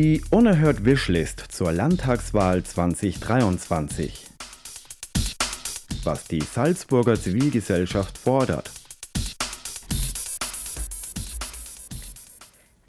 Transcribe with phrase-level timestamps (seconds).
[0.00, 4.26] Die Unerhört Wishlist zur Landtagswahl 2023.
[6.04, 8.70] Was die Salzburger Zivilgesellschaft fordert.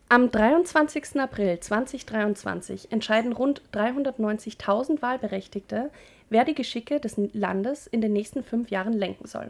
[0.07, 1.19] Am 23.
[1.19, 5.89] April 2023 entscheiden rund 390.000 Wahlberechtigte,
[6.29, 9.49] wer die Geschicke des Landes in den nächsten fünf Jahren lenken soll.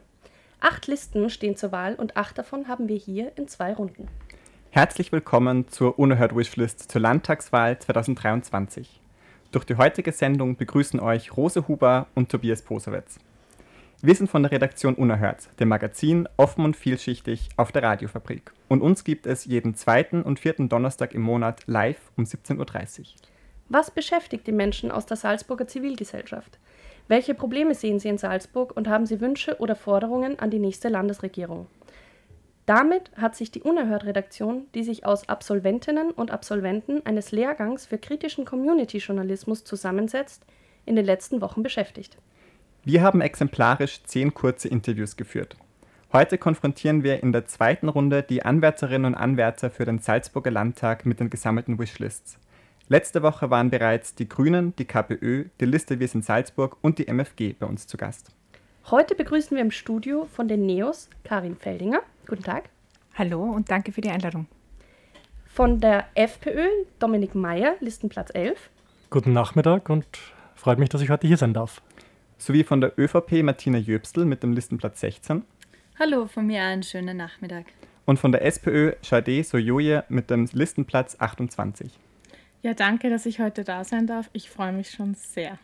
[0.61, 4.07] Acht Listen stehen zur Wahl und acht davon haben wir hier in zwei Runden.
[4.71, 9.01] Herzlich willkommen zur Unerhört Wishlist zur Landtagswahl 2023.
[9.51, 13.17] Durch die heutige Sendung begrüßen euch Rose Huber und Tobias Posewitz.
[14.03, 18.53] Wir sind von der Redaktion Unerhört, dem Magazin offen und vielschichtig auf der Radiofabrik.
[18.67, 23.05] Und uns gibt es jeden zweiten und vierten Donnerstag im Monat live um 17.30 Uhr.
[23.69, 26.59] Was beschäftigt die Menschen aus der Salzburger Zivilgesellschaft?
[27.07, 30.89] Welche Probleme sehen sie in Salzburg und haben sie Wünsche oder Forderungen an die nächste
[30.89, 31.65] Landesregierung?
[32.69, 38.45] Damit hat sich die Unerhört-Redaktion, die sich aus Absolventinnen und Absolventen eines Lehrgangs für kritischen
[38.45, 40.45] Community-Journalismus zusammensetzt,
[40.85, 42.19] in den letzten Wochen beschäftigt.
[42.83, 45.57] Wir haben exemplarisch zehn kurze Interviews geführt.
[46.13, 51.07] Heute konfrontieren wir in der zweiten Runde die Anwärterinnen und Anwärter für den Salzburger Landtag
[51.07, 52.37] mit den gesammelten Wishlists.
[52.87, 57.07] Letzte Woche waren bereits die Grünen, die KPÖ, die Liste Wir sind Salzburg und die
[57.07, 58.29] MFG bei uns zu Gast.
[58.91, 62.03] Heute begrüßen wir im Studio von den Neos Karin Feldinger.
[62.29, 62.69] Guten Tag.
[63.15, 64.45] Hallo und danke für die Einladung.
[65.47, 66.67] Von der FPÖ
[66.99, 68.69] Dominik Mayer, Listenplatz 11.
[69.09, 70.05] Guten Nachmittag und
[70.53, 71.81] freut mich, dass ich heute hier sein darf.
[72.37, 75.43] Sowie von der ÖVP Martina Jöbstl mit dem Listenplatz 16.
[75.97, 77.65] Hallo, von mir einen schönen Nachmittag.
[78.05, 81.91] Und von der SPÖ Jade Sojoje mit dem Listenplatz 28.
[82.61, 84.29] Ja, danke, dass ich heute da sein darf.
[84.33, 85.57] Ich freue mich schon sehr.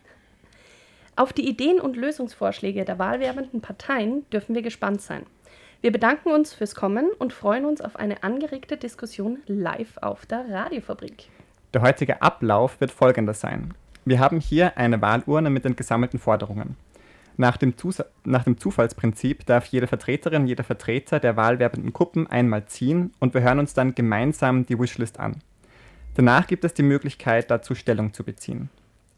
[1.14, 5.26] Auf die Ideen und Lösungsvorschläge der wahlwerbenden Parteien dürfen wir gespannt sein.
[5.82, 10.48] Wir bedanken uns fürs Kommen und freuen uns auf eine angeregte Diskussion live auf der
[10.50, 11.28] Radiofabrik.
[11.74, 13.74] Der heutige Ablauf wird folgender sein.
[14.04, 16.76] Wir haben hier eine Wahlurne mit den gesammelten Forderungen.
[17.36, 17.74] Nach dem,
[18.24, 23.42] nach dem Zufallsprinzip darf jede Vertreterin, jeder Vertreter der wahlwerbenden Gruppen einmal ziehen und wir
[23.42, 25.42] hören uns dann gemeinsam die Wishlist an.
[26.14, 28.70] Danach gibt es die Möglichkeit, dazu Stellung zu beziehen.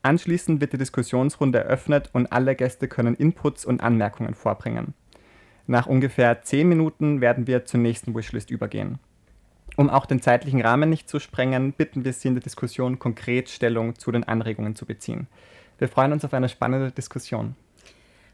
[0.02, 4.94] Anschließend wird die Diskussionsrunde eröffnet und alle Gäste können Inputs und Anmerkungen vorbringen.
[5.70, 8.98] Nach ungefähr 10 Minuten werden wir zur nächsten Wishlist übergehen.
[9.76, 13.50] Um auch den zeitlichen Rahmen nicht zu sprengen, bitten wir Sie in der Diskussion konkret
[13.50, 15.26] Stellung zu den Anregungen zu beziehen.
[15.76, 17.54] Wir freuen uns auf eine spannende Diskussion.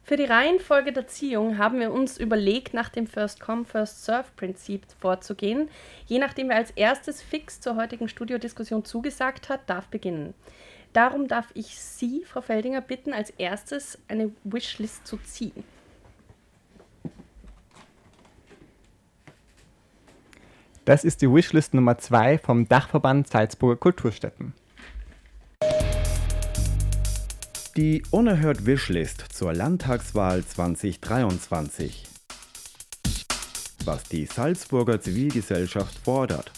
[0.05, 5.69] Für die Reihenfolge der Ziehung haben wir uns überlegt, nach dem First-Come, First-Serve-Prinzip vorzugehen.
[6.07, 10.35] Je nachdem, wer als erstes fix zur heutigen Studiodiskussion zugesagt hat, darf beginnen.
[10.93, 15.65] Darum darf ich Sie, Frau Feldinger, bitten, als erstes eine Wishlist zu ziehen.
[20.85, 24.53] Das ist die Wishlist Nummer 2 vom Dachverband Salzburger Kulturstätten.
[27.75, 32.05] Die Unerhört Wishlist zur Landtagswahl 2023.
[33.87, 36.53] Was die Salzburger Zivilgesellschaft fordert.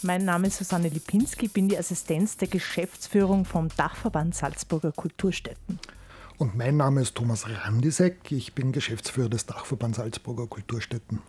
[0.00, 5.78] Mein Name ist Susanne Lipinski, bin die Assistenz der Geschäftsführung vom Dachverband Salzburger Kulturstätten.
[6.38, 11.20] Und mein Name ist Thomas Randisek, ich bin Geschäftsführer des Dachverbands Salzburger Kulturstätten.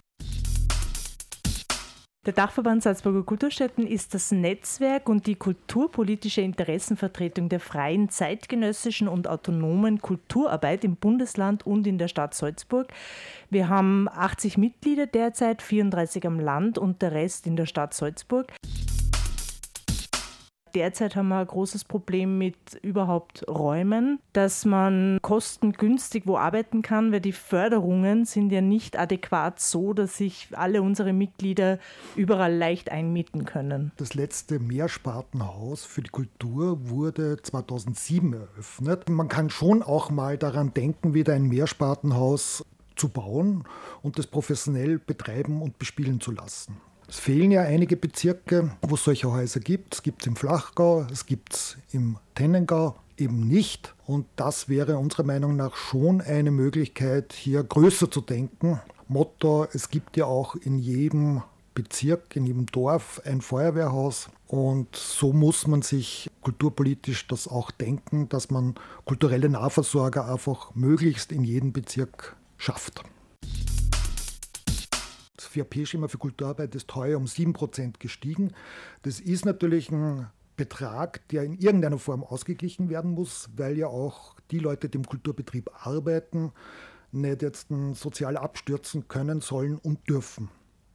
[2.25, 9.27] Der Dachverband Salzburger Kulturstätten ist das Netzwerk und die kulturpolitische Interessenvertretung der freien, zeitgenössischen und
[9.27, 12.87] autonomen Kulturarbeit im Bundesland und in der Stadt Salzburg.
[13.51, 18.51] Wir haben 80 Mitglieder derzeit, 34 am Land und der Rest in der Stadt Salzburg
[20.75, 27.11] derzeit haben wir ein großes Problem mit überhaupt Räumen, dass man kostengünstig wo arbeiten kann,
[27.11, 31.79] weil die Förderungen sind ja nicht adäquat so, dass sich alle unsere Mitglieder
[32.15, 33.91] überall leicht einmieten können.
[33.97, 39.09] Das letzte Mehrspartenhaus für die Kultur wurde 2007 eröffnet.
[39.09, 42.65] Man kann schon auch mal daran denken, wieder ein Mehrspartenhaus
[42.95, 43.63] zu bauen
[44.01, 46.78] und das professionell betreiben und bespielen zu lassen.
[47.07, 49.96] Es fehlen ja einige Bezirke, wo es solche Häuser gibt.
[49.96, 53.93] Es gibt es im Flachgau, es gibt es im Tennengau eben nicht.
[54.07, 58.79] Und das wäre unserer Meinung nach schon eine Möglichkeit, hier größer zu denken.
[59.07, 61.43] Motto, es gibt ja auch in jedem
[61.75, 64.29] Bezirk, in jedem Dorf ein Feuerwehrhaus.
[64.47, 71.31] Und so muss man sich kulturpolitisch das auch denken, dass man kulturelle Nahversorger einfach möglichst
[71.31, 73.03] in jedem Bezirk schafft.
[75.55, 78.52] Das VAP-Schema für Kulturarbeit ist heuer um 7% gestiegen.
[79.03, 84.35] Das ist natürlich ein Betrag, der in irgendeiner Form ausgeglichen werden muss, weil ja auch
[84.52, 86.52] die Leute, die im Kulturbetrieb arbeiten,
[87.11, 90.49] nicht jetzt sozial abstürzen können, sollen und dürfen.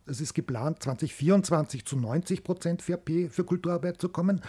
[0.07, 4.43] Es ist geplant, 2024 zu 90 Prozent VRP für Kulturarbeit zu kommen,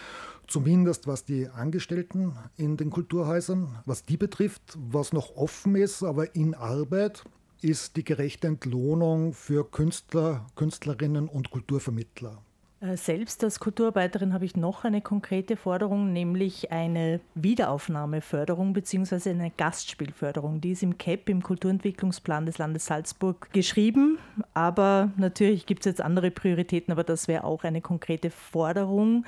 [0.48, 4.76] zumindest was die Angestellten in den Kulturhäusern, was die betrifft.
[4.76, 7.24] Was noch offen ist, aber in Arbeit,
[7.62, 12.42] ist die gerechte Entlohnung für Künstler, Künstlerinnen und Kulturvermittler.
[12.82, 19.30] Äh, selbst als Kulturarbeiterin habe ich noch eine konkrete Forderung, nämlich eine Wiederaufnahmeförderung bzw.
[19.30, 20.60] eine Gastspielförderung.
[20.60, 24.18] Die ist im CAP, im Kulturentwicklungsplan des Landes Salzburg, geschrieben.
[24.52, 29.24] Aber natürlich gibt es jetzt andere Prioritäten, aber das wäre auch eine konkrete Forderung,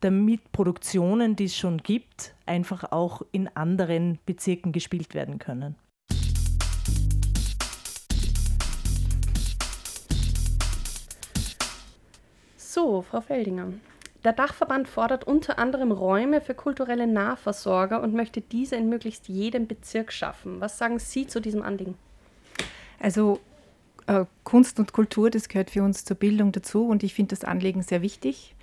[0.00, 5.76] damit Produktionen, die es schon gibt, einfach auch in anderen Bezirken gespielt werden können.
[12.74, 13.72] So, Frau Feldinger.
[14.24, 19.68] Der Dachverband fordert unter anderem Räume für kulturelle Nahversorger und möchte diese in möglichst jedem
[19.68, 20.60] Bezirk schaffen.
[20.60, 21.94] Was sagen Sie zu diesem Anliegen?
[22.98, 23.38] Also
[24.08, 27.44] äh, Kunst und Kultur, das gehört für uns zur Bildung dazu und ich finde das
[27.44, 28.56] Anliegen sehr wichtig.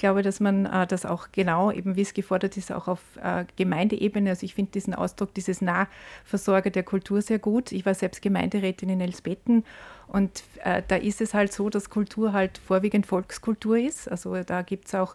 [0.00, 3.02] Ich glaube, dass man äh, das auch genau, eben wie es gefordert ist, auch auf
[3.22, 7.70] äh, Gemeindeebene, also ich finde diesen Ausdruck, dieses Nahversorger der Kultur sehr gut.
[7.70, 9.62] Ich war selbst Gemeinderätin in Elsbetten
[10.06, 14.10] und äh, da ist es halt so, dass Kultur halt vorwiegend Volkskultur ist.
[14.10, 15.14] Also da gibt es auch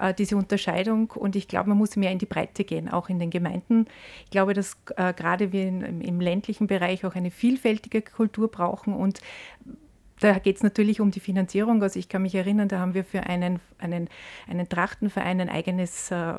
[0.00, 3.20] äh, diese Unterscheidung und ich glaube, man muss mehr in die Breite gehen, auch in
[3.20, 3.86] den Gemeinden.
[4.24, 8.94] Ich glaube, dass äh, gerade wir in, im ländlichen Bereich auch eine vielfältige Kultur brauchen
[8.94, 9.20] und
[10.24, 11.82] da geht es natürlich um die Finanzierung.
[11.82, 14.08] Also ich kann mich erinnern, da haben wir für einen, einen,
[14.48, 16.34] einen Trachtenverein ein eigenes, äh,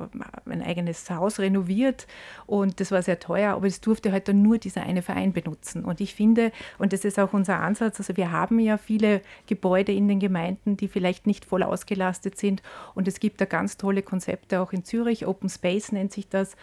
[0.50, 2.08] ein eigenes Haus renoviert
[2.48, 5.86] und das war sehr teuer, aber es durfte halt dann nur dieser eine Verein benutzen.
[5.86, 9.92] Und ich finde, und das ist auch unser Ansatz, also wir haben ja viele Gebäude
[9.92, 12.64] in den Gemeinden, die vielleicht nicht voll ausgelastet sind
[12.96, 16.56] und es gibt da ganz tolle Konzepte auch in Zürich, Open Space nennt sich das.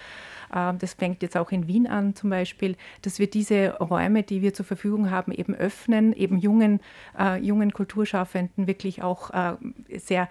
[0.52, 4.43] Ähm, das fängt jetzt auch in Wien an zum Beispiel, dass wir diese Räume, die
[4.43, 6.81] wir zur Verfügung haben, eben öffnen, eben jungen,
[7.19, 9.56] äh, jungen Kulturschaffenden wirklich auch äh,
[9.99, 10.28] sehr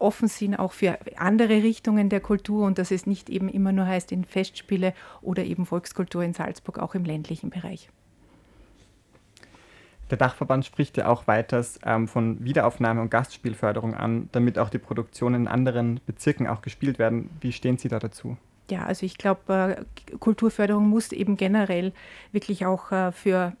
[0.00, 3.86] offen sind auch für andere Richtungen der Kultur und dass es nicht eben immer nur
[3.86, 7.90] heißt in Festspiele oder eben Volkskultur in Salzburg, auch im ländlichen Bereich.
[10.10, 14.78] Der Dachverband spricht ja auch weiters ähm, von Wiederaufnahme und Gastspielförderung an, damit auch die
[14.78, 17.30] Produktionen in anderen Bezirken auch gespielt werden.
[17.40, 18.36] Wie stehen Sie da dazu?
[18.70, 21.92] Ja, also ich glaube, äh, Kulturförderung muss eben generell
[22.32, 23.52] wirklich auch äh, für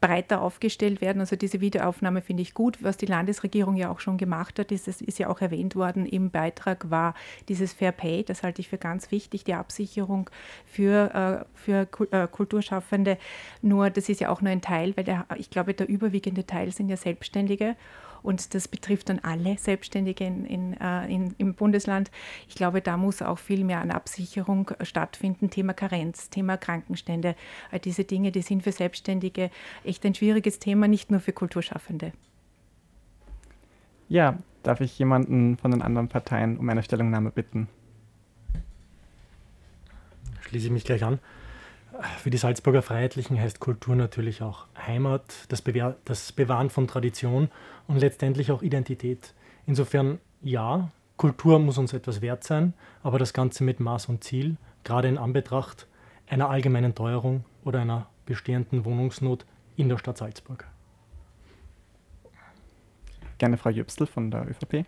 [0.00, 1.20] breiter aufgestellt werden.
[1.20, 2.82] Also diese Videoaufnahme finde ich gut.
[2.82, 6.06] Was die Landesregierung ja auch schon gemacht hat, ist, es ist ja auch erwähnt worden
[6.06, 7.14] im Beitrag, war
[7.48, 8.24] dieses Fair Pay.
[8.24, 10.28] Das halte ich für ganz wichtig, die Absicherung
[10.66, 13.18] für, äh, für Kulturschaffende.
[13.60, 16.72] Nur das ist ja auch nur ein Teil, weil der, ich glaube, der überwiegende Teil
[16.72, 17.76] sind ja Selbstständige.
[18.22, 22.10] Und das betrifft dann alle Selbstständige in, in, äh, in, im Bundesland.
[22.48, 25.50] Ich glaube, da muss auch viel mehr an Absicherung stattfinden.
[25.50, 27.34] Thema Karenz, Thema Krankenstände,
[27.70, 29.50] all diese Dinge, die sind für Selbstständige
[29.84, 32.12] echt ein schwieriges Thema, nicht nur für Kulturschaffende.
[34.08, 37.68] Ja, darf ich jemanden von den anderen Parteien um eine Stellungnahme bitten?
[40.42, 41.18] Schließe ich mich gleich an.
[42.18, 47.50] Für die Salzburger Freiheitlichen heißt Kultur natürlich auch Heimat, das, Bewahr das Bewahren von Tradition
[47.86, 49.34] und letztendlich auch Identität.
[49.66, 54.56] Insofern ja, Kultur muss uns etwas wert sein, aber das Ganze mit Maß und Ziel,
[54.84, 55.86] gerade in Anbetracht
[56.28, 59.44] einer allgemeinen Teuerung oder einer bestehenden Wohnungsnot
[59.76, 60.66] in der Stadt Salzburg.
[63.38, 64.86] Gerne Frau Jöpsel von der ÖVP.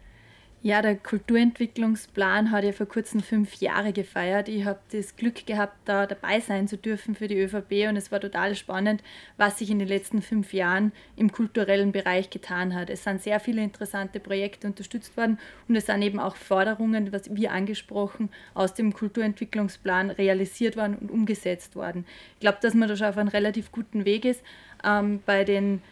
[0.65, 4.49] Ja, der Kulturentwicklungsplan hat ja vor kurzem fünf Jahre gefeiert.
[4.49, 8.11] Ich habe das Glück gehabt, da dabei sein zu dürfen für die ÖVP und es
[8.11, 9.03] war total spannend,
[9.37, 12.89] was sich in den letzten fünf Jahren im kulturellen Bereich getan hat.
[12.89, 17.37] Es sind sehr viele interessante Projekte unterstützt worden und es sind eben auch Forderungen, was
[17.37, 22.07] wir angesprochen, aus dem Kulturentwicklungsplan realisiert worden und umgesetzt worden.
[22.37, 24.43] Ich glaube, dass man da schon auf einem relativ guten Weg ist.
[24.83, 25.83] Ähm, bei den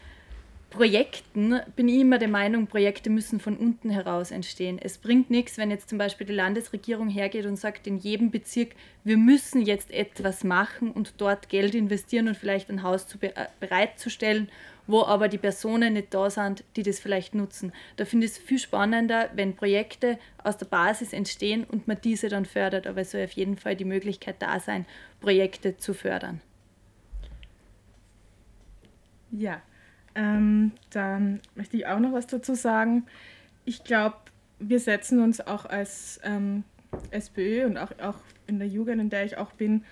[0.73, 4.79] Projekten bin ich immer der Meinung, Projekte müssen von unten heraus entstehen.
[4.83, 8.71] Es bringt nichts, wenn jetzt zum Beispiel die Landesregierung hergeht und sagt in jedem Bezirk,
[9.05, 13.37] wir müssen jetzt etwas machen und dort Geld investieren und vielleicht ein Haus zu be
[13.37, 14.49] äh, bereitzustellen,
[14.87, 17.75] wo aber die Personen nicht da sind, die das vielleicht nutzen.
[17.97, 22.31] Da finde ich es viel spannender, wenn Projekte aus der Basis entstehen und man diese
[22.31, 22.87] dann fördert.
[22.87, 24.87] Aber es soll auf jeden Fall die Möglichkeit da sein,
[25.21, 26.41] Projekte zu fördern.
[29.31, 29.61] Ja,
[30.15, 33.07] ähm, dann möchte ich auch noch was dazu sagen.
[33.65, 34.17] Ich glaube,
[34.59, 36.65] wir setzen uns auch als ähm,
[37.11, 39.85] SPÖ und auch, auch in der Jugend, in der ich auch bin,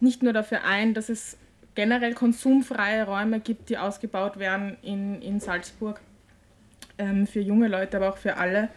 [0.00, 1.36] nicht nur dafür ein, dass es
[1.74, 6.00] generell konsumfreie Räume gibt, die ausgebaut werden in, in Salzburg
[6.98, 8.68] ähm, für junge Leute, aber auch für alle.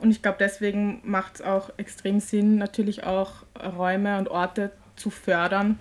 [0.00, 3.44] Und ich glaube, deswegen macht es auch extrem Sinn, natürlich auch
[3.76, 5.78] Räume und Orte zu fördern,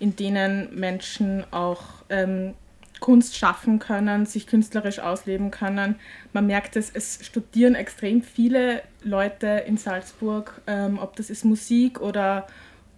[0.00, 2.54] in denen Menschen auch ähm,
[3.00, 5.96] Kunst schaffen können, sich künstlerisch ausleben können.
[6.32, 12.00] Man merkt es, es studieren extrem viele Leute in Salzburg, ähm, ob das ist Musik
[12.00, 12.46] oder,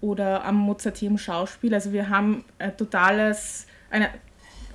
[0.01, 1.73] oder am Mozarteum Schauspiel.
[1.73, 4.11] Also wir haben ein totales, eine,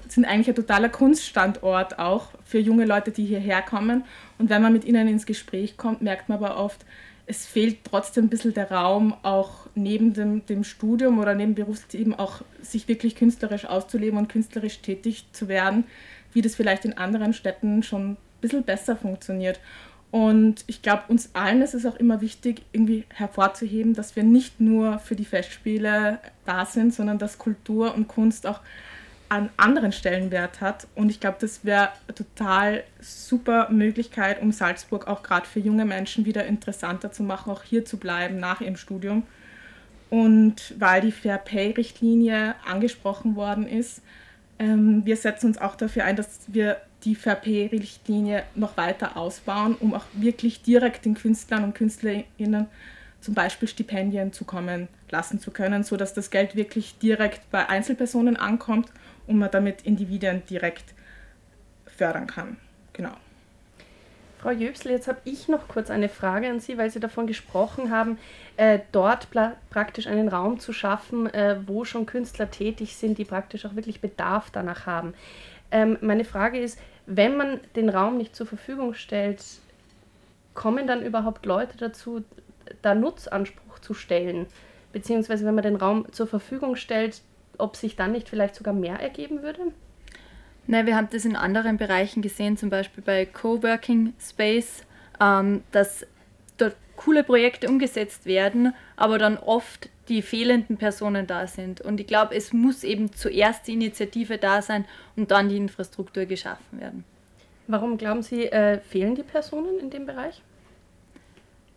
[0.08, 4.06] sind eigentlich ein totaler Kunststandort auch für junge Leute, die hierher kommen.
[4.38, 6.86] Und wenn man mit ihnen ins Gespräch kommt, merkt man aber oft,
[7.28, 12.16] es fehlt trotzdem ein bisschen der Raum, auch neben dem, dem Studium oder neben Berufsleben
[12.16, 15.84] auch sich wirklich künstlerisch auszuleben und künstlerisch tätig zu werden,
[16.32, 19.60] wie das vielleicht in anderen Städten schon ein bisschen besser funktioniert.
[20.10, 24.62] Und ich glaube, uns allen ist es auch immer wichtig, irgendwie hervorzuheben, dass wir nicht
[24.62, 28.62] nur für die Festspiele da sind, sondern dass Kultur und Kunst auch
[29.30, 30.88] an anderen Stellenwert hat.
[30.96, 36.26] Und ich glaube, das wäre total super Möglichkeit, um Salzburg auch gerade für junge Menschen
[36.26, 39.24] wieder interessanter zu machen, auch hier zu bleiben nach ihrem Studium.
[40.10, 44.02] Und weil die Fair Pay-Richtlinie angesprochen worden ist,
[44.60, 49.76] ähm, wir setzen uns auch dafür ein, dass wir die Fair Pay-Richtlinie noch weiter ausbauen,
[49.80, 52.68] um auch wirklich direkt den Künstlern und Künstlerinnen
[53.22, 58.92] zum Beispiel Stipendien zukommen lassen zu können, sodass das Geld wirklich direkt bei Einzelpersonen ankommt
[59.26, 60.94] und man damit Individuen direkt
[61.86, 62.58] fördern kann.
[62.94, 63.12] Genau.
[64.40, 67.90] Frau Jöbsel, jetzt habe ich noch kurz eine Frage an Sie, weil Sie davon gesprochen
[67.90, 68.20] haben,
[68.56, 69.30] äh, dort
[69.70, 74.00] praktisch einen Raum zu schaffen, äh, wo schon Künstler tätig sind, die praktisch auch wirklich
[74.00, 75.16] Bedarf danach haben.
[75.72, 79.44] Ähm, meine Frage ist, wenn man den Raum nicht zur Verfügung stellt,
[80.54, 82.24] kommen dann überhaupt Leute dazu,
[82.82, 84.48] da Nutzanspruch zu stellen?
[84.94, 87.22] Beziehungsweise wenn man den Raum zur Verfügung stellt,
[87.58, 89.72] ob sich dann nicht vielleicht sogar mehr ergeben würde?
[90.68, 94.84] Nein, wir haben das in anderen Bereichen gesehen, zum Beispiel bei Coworking Space,
[95.20, 96.06] ähm, dass
[96.58, 101.82] dort coole Projekte umgesetzt werden, aber dann oft die fehlenden Personen da sind.
[101.82, 106.26] Und ich glaube, es muss eben zuerst die Initiative da sein und dann die Infrastruktur
[106.26, 107.04] geschaffen werden.
[107.68, 110.42] Warum glauben Sie, äh, fehlen die Personen in dem Bereich?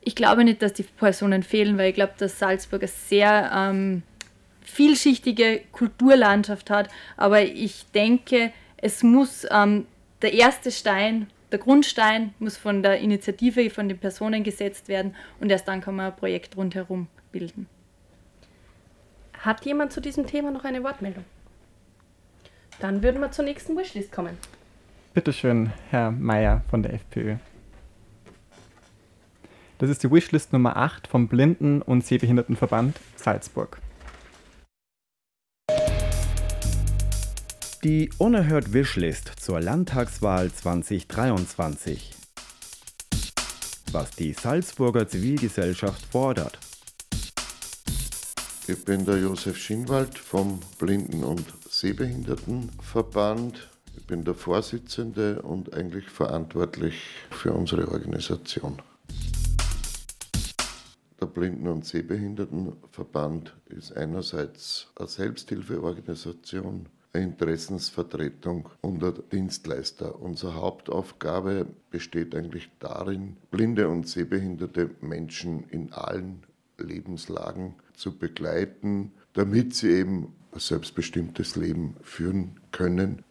[0.03, 4.03] Ich glaube nicht, dass die Personen fehlen, weil ich glaube, dass Salzburg eine sehr ähm,
[4.63, 6.89] vielschichtige Kulturlandschaft hat.
[7.17, 9.87] Aber ich denke, es muss ähm,
[10.23, 15.51] der erste Stein, der Grundstein muss von der Initiative, von den Personen gesetzt werden und
[15.51, 17.67] erst dann kann man ein Projekt rundherum bilden.
[19.39, 21.25] Hat jemand zu diesem Thema noch eine Wortmeldung?
[22.79, 24.37] Dann würden wir zur nächsten Wishlist kommen.
[25.13, 27.37] Bitte schön, Herr Mayer von der FPÖ.
[29.81, 33.81] Das ist die Wishlist Nummer 8 vom Blinden- und Sehbehindertenverband Salzburg.
[37.83, 42.13] Die Unerhört Wishlist zur Landtagswahl 2023.
[43.93, 46.59] Was die Salzburger Zivilgesellschaft fordert.
[48.69, 53.71] Ich bin der Josef Schinwald vom Blinden- und Sehbehindertenverband.
[53.97, 58.83] Ich bin der Vorsitzende und eigentlich verantwortlich für unsere Organisation.
[61.21, 70.19] Der Blinden- und Sehbehindertenverband ist einerseits eine Selbsthilfeorganisation, Interessensvertretung unter Dienstleister.
[70.19, 76.45] Unsere Hauptaufgabe besteht eigentlich darin, blinde und sehbehinderte Menschen in allen
[76.79, 83.25] Lebenslagen zu begleiten, damit sie eben ein selbstbestimmtes Leben führen können.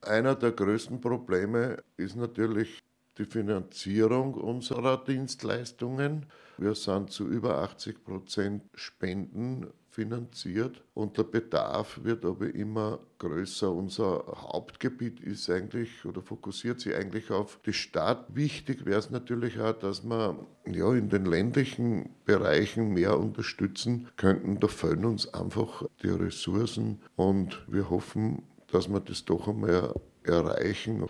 [0.00, 2.80] Einer der größten Probleme ist natürlich
[3.18, 6.26] die Finanzierung unserer Dienstleistungen.
[6.58, 13.72] Wir sind zu über 80 Prozent Spenden finanziert und der Bedarf wird aber immer größer.
[13.72, 18.26] Unser Hauptgebiet ist eigentlich oder fokussiert sich eigentlich auf die Stadt.
[18.34, 24.60] Wichtig wäre es natürlich auch, dass wir ja, in den ländlichen Bereichen mehr unterstützen könnten.
[24.60, 29.94] Da fehlen uns einfach die Ressourcen und wir hoffen, dass wir das doch einmal
[30.24, 31.06] erreichen.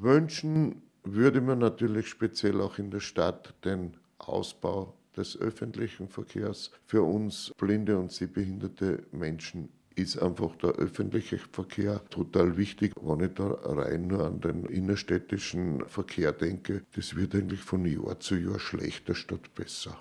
[0.00, 6.70] Wünschen würde man natürlich speziell auch in der Stadt den Ausbau des öffentlichen Verkehrs.
[6.86, 12.92] Für uns blinde und sehbehinderte Menschen ist einfach der öffentliche Verkehr total wichtig.
[13.00, 18.20] Wenn ich da rein nur an den innerstädtischen Verkehr denke, das wird eigentlich von Jahr
[18.20, 19.98] zu Jahr schlechter statt besser.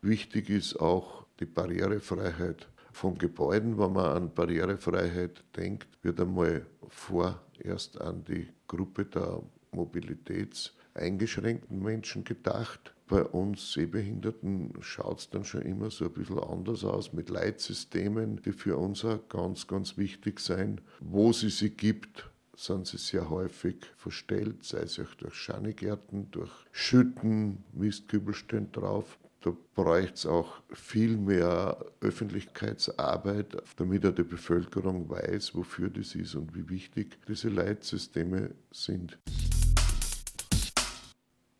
[0.00, 3.78] Wichtig ist auch die Barrierefreiheit von Gebäuden.
[3.78, 12.24] Wenn man an Barrierefreiheit denkt, wird einmal vorerst an die Gruppe der Mobilitäts- eingeschränkten Menschen
[12.24, 12.94] gedacht.
[13.06, 18.40] Bei uns Sehbehinderten schaut es dann schon immer so ein bisschen anders aus mit Leitsystemen,
[18.42, 20.80] die für uns auch ganz, ganz wichtig sein.
[21.00, 26.52] Wo sie sie gibt, sind sie sehr häufig verstellt, sei es auch durch Schanigärten, durch
[26.72, 29.18] Schütten, Mistkübel stehen drauf.
[29.44, 36.34] Da bräuchte es auch viel mehr Öffentlichkeitsarbeit, damit auch die Bevölkerung weiß, wofür das ist
[36.34, 39.18] und wie wichtig diese Leitsysteme sind.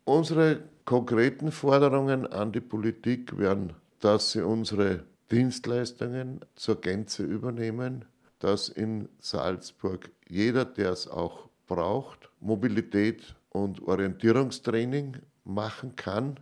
[0.03, 8.05] Unsere konkreten Forderungen an die Politik wären, dass sie unsere Dienstleistungen zur Gänze übernehmen,
[8.39, 16.39] dass in Salzburg jeder, der es auch braucht, Mobilität und Orientierungstraining machen kann.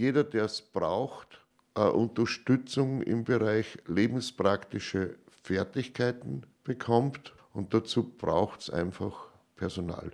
[0.00, 1.42] Jeder, der es braucht,
[1.74, 9.26] Unterstützung im Bereich lebenspraktische Fertigkeiten bekommt und dazu braucht es einfach
[9.56, 10.10] Personal.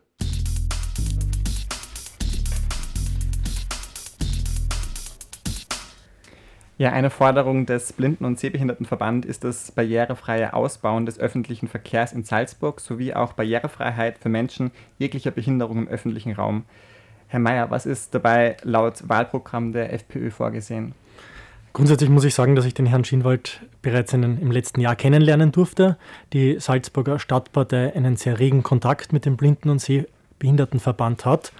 [6.78, 12.24] Ja, eine Forderung des Blinden- und Sehbehindertenverband ist das barrierefreie Ausbauen des öffentlichen Verkehrs in
[12.24, 16.64] Salzburg sowie auch Barrierefreiheit für Menschen jeglicher Behinderung im öffentlichen Raum.
[17.28, 20.94] Herr Mayer, was ist dabei laut Wahlprogramm der FPÖ vorgesehen?
[21.72, 25.52] Grundsätzlich muss ich sagen, dass ich den Herrn Schienwald bereits einen, im letzten Jahr kennenlernen
[25.52, 25.98] durfte.
[26.32, 31.52] Die Salzburger Stadtpartei einen sehr regen Kontakt mit dem Blinden- und Sehbehindertenverband hat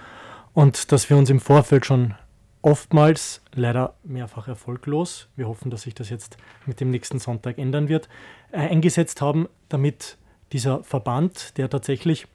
[0.54, 2.14] und dass wir uns im Vorfeld schon
[2.62, 7.88] oftmals leider mehrfach erfolglos, wir hoffen, dass sich das jetzt mit dem nächsten Sonntag ändern
[7.88, 8.08] wird,
[8.52, 10.16] äh, eingesetzt haben, damit
[10.52, 12.26] dieser Verband, der tatsächlich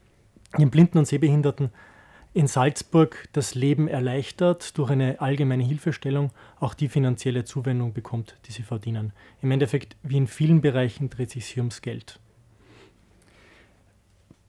[0.56, 1.70] den Blinden und Sehbehinderten
[2.34, 8.52] in Salzburg das Leben erleichtert, durch eine allgemeine Hilfestellung auch die finanzielle Zuwendung bekommt, die
[8.52, 9.12] sie verdienen.
[9.42, 12.18] Im Endeffekt, wie in vielen Bereichen, dreht sich hier ums Geld.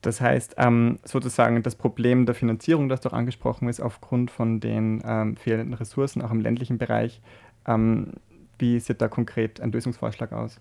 [0.00, 5.02] Das heißt, ähm, sozusagen das Problem der Finanzierung, das doch angesprochen ist, aufgrund von den
[5.04, 7.22] ähm, fehlenden Ressourcen, auch im ländlichen Bereich.
[7.66, 8.12] Ähm,
[8.58, 10.60] wie sieht da konkret ein Lösungsvorschlag aus?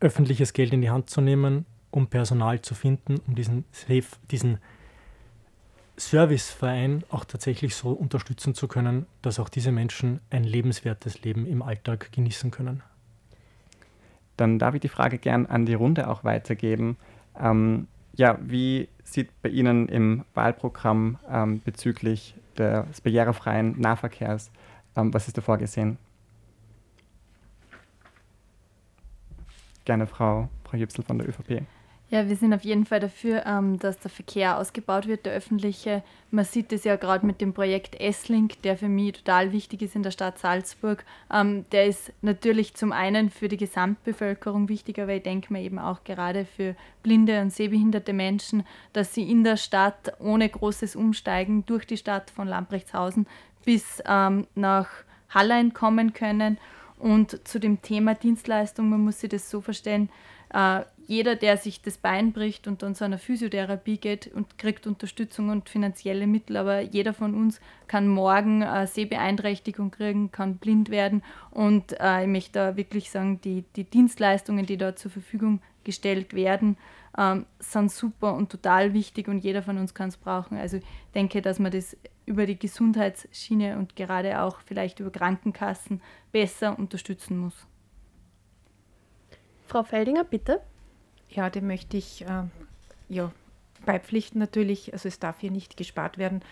[0.00, 4.58] Öffentliches Geld in die Hand zu nehmen, um Personal zu finden, um diesen, Safe, diesen
[6.00, 11.60] Serviceverein auch tatsächlich so unterstützen zu können, dass auch diese Menschen ein lebenswertes Leben im
[11.62, 12.82] Alltag genießen können.
[14.38, 16.96] Dann darf ich die Frage gern an die Runde auch weitergeben.
[17.38, 24.50] Ähm, ja, wie sieht bei Ihnen im Wahlprogramm ähm, bezüglich des barrierefreien Nahverkehrs,
[24.96, 25.98] ähm, was ist da vorgesehen?
[29.84, 31.62] Gerne Frau, Frau Jüpsel von der ÖVP.
[32.12, 36.02] Ja, wir sind auf jeden Fall dafür, ähm, dass der Verkehr ausgebaut wird, der öffentliche.
[36.32, 39.94] Man sieht es ja gerade mit dem Projekt S-Link, der für mich total wichtig ist
[39.94, 41.04] in der Stadt Salzburg.
[41.32, 45.78] Ähm, der ist natürlich zum einen für die Gesamtbevölkerung wichtig, aber ich denke mir eben
[45.78, 51.64] auch gerade für blinde und sehbehinderte Menschen, dass sie in der Stadt ohne großes Umsteigen
[51.66, 53.28] durch die Stadt von Lamprechtshausen
[53.64, 54.88] bis ähm, nach
[55.28, 56.58] Hallein kommen können.
[56.98, 60.10] Und zu dem Thema Dienstleistung, man muss sich das so verstehen,
[60.52, 64.86] äh, jeder, der sich das Bein bricht und dann zu einer Physiotherapie geht und kriegt
[64.86, 70.88] Unterstützung und finanzielle Mittel, aber jeder von uns kann morgen äh, Sehbeeinträchtigung kriegen, kann blind
[70.88, 75.60] werden und äh, ich möchte da wirklich sagen, die, die Dienstleistungen, die dort zur Verfügung
[75.82, 76.76] gestellt werden,
[77.18, 80.58] ähm, sind super und total wichtig und jeder von uns kann es brauchen.
[80.58, 80.84] Also ich
[81.16, 87.36] denke, dass man das über die Gesundheitsschiene und gerade auch vielleicht über Krankenkassen besser unterstützen
[87.36, 87.66] muss.
[89.66, 90.60] Frau Feldinger, bitte.
[91.30, 92.42] Ja, dem möchte ich äh,
[93.08, 93.32] ja,
[93.84, 94.92] beipflichten natürlich.
[94.92, 96.42] Also es darf hier nicht gespart werden,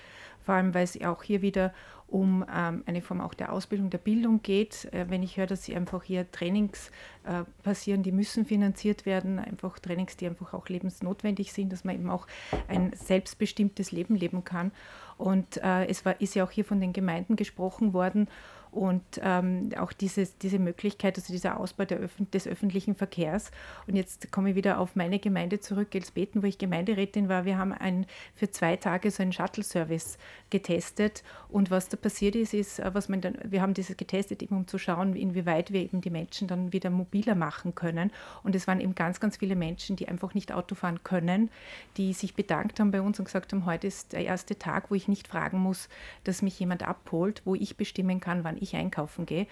[0.41, 1.73] vor allem weil es auch hier wieder
[2.07, 4.87] um ähm, eine Form auch der Ausbildung, der Bildung geht.
[4.95, 6.91] Äh, wenn ich höre, dass sie einfach hier Trainings
[7.25, 11.97] äh, passieren, die müssen finanziert werden, einfach Trainings, die einfach auch lebensnotwendig sind, dass man
[11.97, 12.27] eben auch
[12.67, 14.73] ein selbstbestimmtes Leben leben kann.
[15.19, 18.29] Und äh, es war, ist ja auch hier von den Gemeinden gesprochen worden
[18.71, 23.51] und ähm, auch dieses, diese Möglichkeit, also dieser Ausbau Öf des öffentlichen Verkehrs.
[23.87, 27.45] Und jetzt komme ich wieder auf meine Gemeinde zurück, Elsbeten, wo ich Gemeinderätin war.
[27.45, 30.19] Wir haben ein, für zwei Tage so einen Shuttle-Service
[30.51, 34.43] getestet und was da passiert ist, ist, äh, was man dann, wir haben dieses getestet,
[34.43, 38.11] eben um zu schauen, inwieweit wir eben die Menschen dann wieder mobiler machen können.
[38.43, 41.51] Und es waren eben ganz, ganz viele Menschen, die einfach nicht Auto fahren können,
[41.97, 44.95] die sich bedankt haben bei uns und gesagt haben, heute ist der erste Tag, wo
[44.95, 45.89] ich nicht fragen muss,
[46.25, 49.47] dass mich jemand abholt, wo ich bestimmen kann, wann ich einkaufen gehe.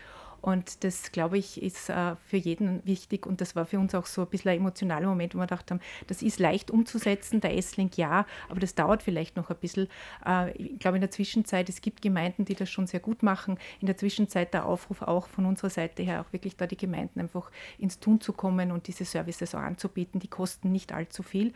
[0.47, 3.27] Und das, glaube ich, ist äh, für jeden wichtig.
[3.27, 5.71] Und das war für uns auch so ein bisschen ein emotionaler Moment, wo wir gedacht
[5.73, 9.88] haben, das ist leicht umzusetzen, der S-Link ja, aber das dauert vielleicht noch ein bisschen.
[10.25, 13.59] Äh, ich glaube, in der Zwischenzeit, es gibt Gemeinden, die das schon sehr gut machen.
[13.81, 17.19] In der Zwischenzeit der Aufruf auch von unserer Seite her, auch wirklich da die Gemeinden
[17.19, 20.21] einfach ins Tun zu kommen und diese Services auch anzubieten.
[20.21, 21.55] Die kosten nicht allzu viel.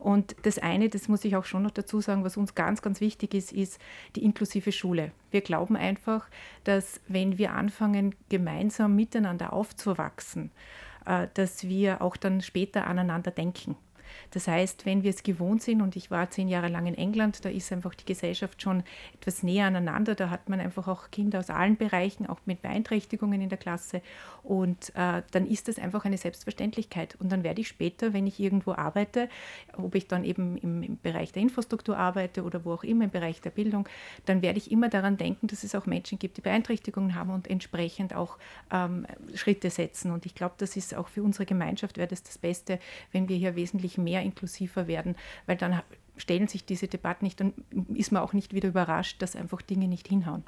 [0.00, 3.00] Und das eine, das muss ich auch schon noch dazu sagen, was uns ganz, ganz
[3.00, 3.78] wichtig ist, ist
[4.16, 5.12] die inklusive Schule.
[5.30, 6.28] Wir glauben einfach,
[6.64, 10.50] dass wenn wir anfangen, gemeinsam miteinander aufzuwachsen,
[11.04, 13.76] äh, dass wir auch dann später aneinander denken.
[14.30, 17.44] Das heißt, wenn wir es gewohnt sind, und ich war zehn Jahre lang in England,
[17.44, 18.82] da ist einfach die Gesellschaft schon
[19.14, 23.40] etwas näher aneinander, da hat man einfach auch Kinder aus allen Bereichen, auch mit Beeinträchtigungen
[23.40, 24.02] in der Klasse.
[24.42, 27.16] Und äh, dann ist das einfach eine Selbstverständlichkeit.
[27.20, 29.28] Und dann werde ich später, wenn ich irgendwo arbeite,
[29.76, 33.10] ob ich dann eben im, im Bereich der Infrastruktur arbeite oder wo auch immer im
[33.10, 33.88] Bereich der Bildung,
[34.26, 37.48] dann werde ich immer daran denken, dass es auch Menschen gibt, die Beeinträchtigungen haben und
[37.48, 38.38] entsprechend auch
[38.72, 40.10] ähm, Schritte setzen.
[40.10, 42.78] Und ich glaube, das ist auch für unsere Gemeinschaft wäre das das Beste,
[43.12, 45.82] wenn wir hier wesentlich mehr inklusiver werden, weil dann
[46.16, 47.54] stellen sich diese Debatten nicht, dann
[47.94, 50.44] ist man auch nicht wieder überrascht, dass einfach Dinge nicht hinhauen.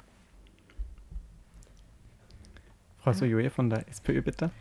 [2.99, 4.51] Frau Sojoje von der SPÖ, bitte.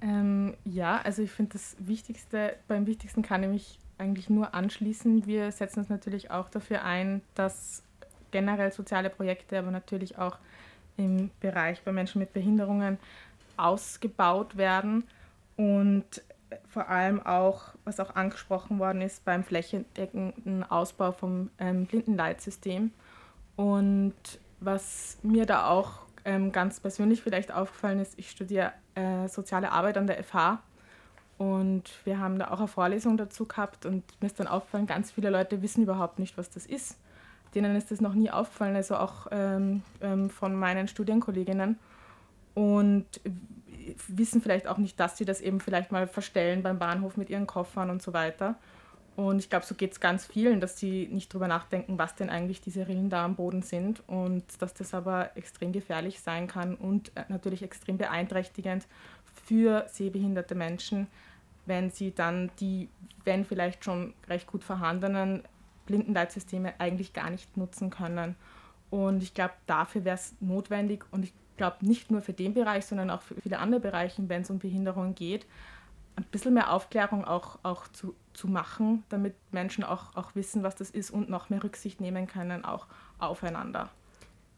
[0.00, 5.26] Ähm, ja, also ich finde das Wichtigste, beim Wichtigsten kann ich mich eigentlich nur anschließen.
[5.26, 7.82] Wir setzen uns natürlich auch dafür ein, dass
[8.30, 10.38] generell soziale Projekte, aber natürlich auch
[10.96, 12.98] im Bereich bei Menschen mit Behinderungen
[13.56, 15.04] ausgebaut werden
[15.56, 16.22] und
[16.68, 22.92] vor allem auch, was auch angesprochen worden ist, beim flächendeckenden Ausbau vom ähm, Blindenleitsystem.
[23.56, 24.14] Und
[24.60, 29.96] was mir da auch ähm, ganz persönlich vielleicht aufgefallen ist, ich studiere äh, soziale Arbeit
[29.96, 30.60] an der FH
[31.38, 35.10] und wir haben da auch eine Vorlesung dazu gehabt und mir ist dann aufgefallen, ganz
[35.10, 36.98] viele Leute wissen überhaupt nicht, was das ist.
[37.54, 41.78] Denen ist das noch nie aufgefallen, also auch ähm, ähm, von meinen Studienkolleginnen.
[42.54, 43.06] Und
[44.08, 47.46] wissen vielleicht auch nicht, dass sie das eben vielleicht mal verstellen beim Bahnhof mit ihren
[47.46, 48.56] Koffern und so weiter.
[49.16, 52.28] Und ich glaube, so geht es ganz vielen, dass sie nicht drüber nachdenken, was denn
[52.28, 56.74] eigentlich diese Rillen da am Boden sind und dass das aber extrem gefährlich sein kann
[56.74, 58.86] und äh, natürlich extrem beeinträchtigend
[59.46, 61.06] für sehbehinderte Menschen,
[61.64, 62.90] wenn sie dann die,
[63.24, 65.42] wenn vielleicht schon recht gut vorhandenen
[65.86, 68.36] Blindenleitsysteme eigentlich gar nicht nutzen können.
[68.90, 72.86] Und ich glaube, dafür wäre es notwendig und ich glaube nicht nur für den Bereich,
[72.86, 75.46] sondern auch für viele andere Bereiche, wenn es um Behinderungen geht,
[76.16, 80.74] ein bisschen mehr Aufklärung auch, auch zu, zu machen, damit Menschen auch, auch wissen, was
[80.74, 82.86] das ist und noch mehr Rücksicht nehmen können, auch
[83.18, 83.90] aufeinander.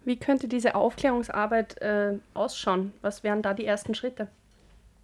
[0.05, 2.93] Wie könnte diese Aufklärungsarbeit äh, ausschauen?
[3.03, 4.29] Was wären da die ersten Schritte?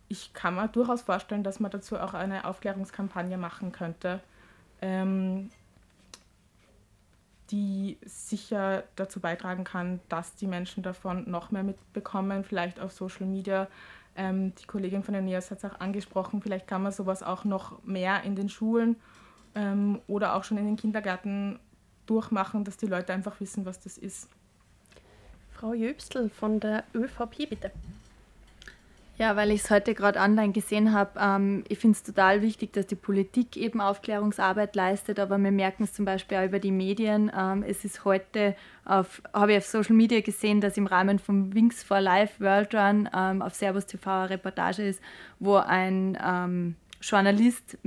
[0.09, 4.21] Ich kann mir durchaus vorstellen, dass man dazu auch eine Aufklärungskampagne machen könnte.
[4.81, 5.51] Ähm,
[7.55, 13.27] die sicher dazu beitragen kann, dass die Menschen davon noch mehr mitbekommen, vielleicht auf Social
[13.27, 13.69] Media.
[14.17, 17.45] Ähm, die Kollegin von der NEAS hat es auch angesprochen, vielleicht kann man sowas auch
[17.45, 18.97] noch mehr in den Schulen
[19.55, 21.61] ähm, oder auch schon in den Kindergärten
[22.07, 24.29] durchmachen, dass die Leute einfach wissen, was das ist.
[25.53, 27.71] Frau Jöbstl von der ÖVP, bitte.
[29.17, 32.73] Ja, weil ich es heute gerade online gesehen habe, ähm, ich finde es total wichtig,
[32.73, 36.73] dass die Politik eben Aufklärungsarbeit leistet, aber wir merken es zum Beispiel auch über die
[36.73, 37.31] Medien.
[37.37, 41.85] Ähm, es ist heute, habe ich auf Social Media gesehen, dass im Rahmen vom Wings
[41.85, 45.01] for Life World Run ähm, auf Servus TV eine Reportage ist,
[45.39, 47.79] wo ein ähm, Journalist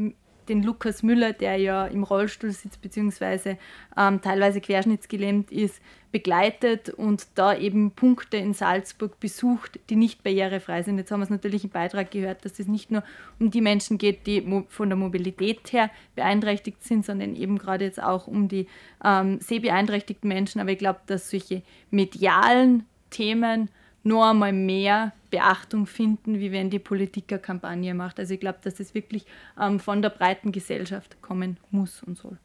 [0.49, 3.57] den Lukas Müller, der ja im Rollstuhl sitzt, beziehungsweise
[3.97, 5.81] ähm, teilweise querschnittsgelähmt ist,
[6.11, 10.97] begleitet und da eben Punkte in Salzburg besucht, die nicht barrierefrei sind.
[10.97, 13.03] Jetzt haben wir es natürlich im Beitrag gehört, dass es nicht nur
[13.39, 18.01] um die Menschen geht, die von der Mobilität her beeinträchtigt sind, sondern eben gerade jetzt
[18.01, 18.67] auch um die
[19.03, 20.61] ähm, sehbeeinträchtigten Menschen.
[20.61, 23.69] Aber ich glaube, dass solche medialen Themen
[24.07, 28.19] noch einmal mehr Beachtung finden, wie wenn die Politik eine Kampagne macht.
[28.19, 29.25] Also ich glaube, dass das wirklich
[29.59, 32.37] ähm, von der breiten Gesellschaft kommen muss und soll.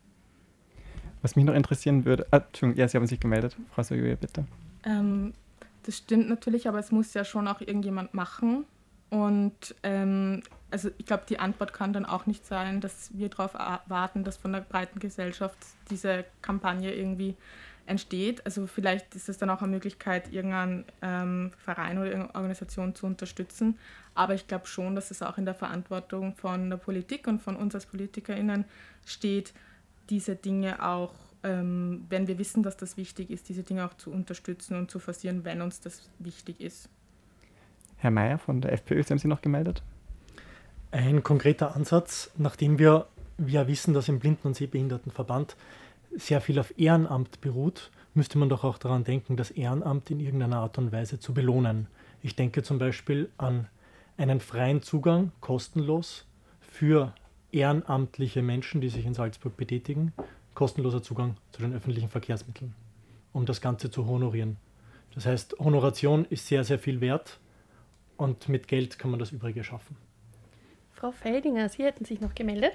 [1.22, 4.44] Was mich noch interessieren würde, ah, Entschuldigung, ja, Sie haben sich gemeldet, Frau Sojoje, bitte.
[4.84, 5.34] Ähm,
[5.84, 8.64] das stimmt natürlich, aber es muss ja schon auch irgendjemand machen.
[9.10, 13.54] Und ähm, also ich glaube, die Antwort kann dann auch nicht sein, dass wir darauf
[13.86, 15.58] warten, dass von der breiten Gesellschaft
[15.90, 17.36] diese Kampagne irgendwie
[17.86, 18.44] entsteht.
[18.44, 23.06] Also vielleicht ist es dann auch eine Möglichkeit, irgendeinen ähm, Verein oder irgendeine Organisation zu
[23.06, 23.78] unterstützen.
[24.14, 27.56] Aber ich glaube schon, dass es auch in der Verantwortung von der Politik und von
[27.56, 28.64] uns als PolitikerInnen
[29.06, 29.52] steht,
[30.10, 34.10] diese Dinge auch, ähm, wenn wir wissen, dass das wichtig ist, diese Dinge auch zu
[34.10, 36.88] unterstützen und zu forcieren, wenn uns das wichtig ist.
[37.96, 39.82] Herr Mayer von der FPÖ, Sie haben Sie noch gemeldet?
[40.90, 43.06] Ein konkreter Ansatz, nachdem wir,
[43.38, 45.56] wir wissen, dass im Blinden- und Sehbehindertenverband
[46.16, 50.58] sehr viel auf Ehrenamt beruht, müsste man doch auch daran denken, das Ehrenamt in irgendeiner
[50.58, 51.86] Art und Weise zu belohnen.
[52.22, 53.68] Ich denke zum Beispiel an
[54.16, 56.26] einen freien Zugang, kostenlos,
[56.60, 57.14] für
[57.50, 60.12] ehrenamtliche Menschen, die sich in Salzburg betätigen,
[60.54, 62.74] kostenloser Zugang zu den öffentlichen Verkehrsmitteln,
[63.32, 64.56] um das Ganze zu honorieren.
[65.14, 67.38] Das heißt, Honoration ist sehr, sehr viel wert
[68.16, 69.96] und mit Geld kann man das Übrige schaffen.
[70.92, 72.72] Frau Feldinger, Sie hätten sich noch gemeldet.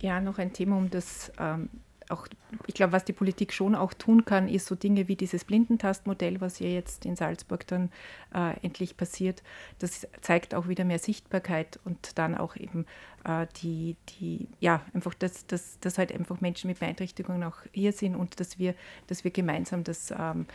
[0.00, 1.68] Ja, noch ein Thema, um das ähm,
[2.08, 2.28] auch,
[2.66, 6.40] ich glaube, was die Politik schon auch tun kann, ist so Dinge wie dieses Blindentastmodell,
[6.40, 7.90] was ja jetzt in Salzburg dann
[8.34, 9.42] äh, endlich passiert.
[9.78, 12.86] Das zeigt auch wieder mehr Sichtbarkeit und dann auch eben
[13.24, 17.92] äh, die, die, ja, einfach, dass, dass, dass halt einfach Menschen mit Beeinträchtigungen auch hier
[17.92, 18.74] sind und dass wir,
[19.06, 20.46] dass wir gemeinsam das ähm,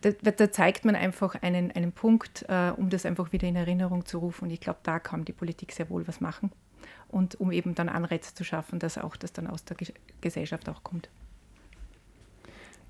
[0.00, 4.04] da, da, zeigt man einfach einen, einen Punkt, äh, um das einfach wieder in Erinnerung
[4.04, 4.44] zu rufen.
[4.44, 6.50] Und ich glaube, da kann die Politik sehr wohl was machen.
[7.14, 9.76] Und um eben dann Anreize zu schaffen, dass auch das dann aus der
[10.20, 11.08] Gesellschaft auch kommt.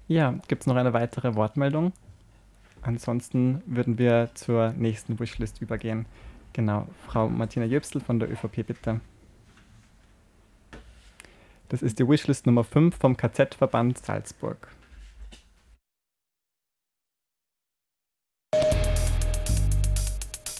[0.08, 1.92] Ja, gibt es noch eine weitere Wortmeldung?
[2.80, 6.06] Ansonsten würden wir zur nächsten Wishlist übergehen.
[6.54, 9.02] Genau, Frau Martina Jöpsel von der ÖVP, bitte.
[11.68, 14.68] Das ist die Wishlist Nummer 5 vom KZ-Verband Salzburg.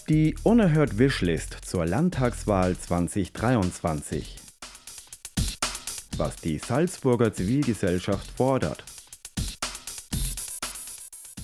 [0.07, 4.35] Die Unerhört Wishlist zur Landtagswahl 2023.
[6.17, 8.83] Was die Salzburger Zivilgesellschaft fordert.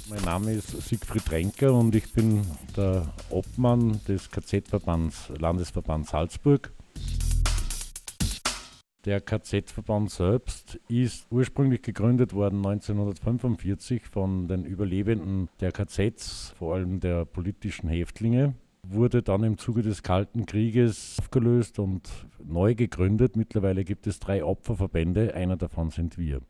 [0.10, 2.46] Mein Name ist Siegfried Renker und ich bin
[2.78, 6.72] der Obmann des KZ-Verbands Landesverband Salzburg.
[9.06, 17.00] Der KZ-Verband selbst ist ursprünglich gegründet worden 1945 von den Überlebenden der KZs, vor allem
[17.00, 22.12] der politischen Häftlinge, wurde dann im Zuge des Kalten Krieges aufgelöst und
[22.46, 23.36] neu gegründet.
[23.36, 26.42] Mittlerweile gibt es drei Opferverbände, einer davon sind wir.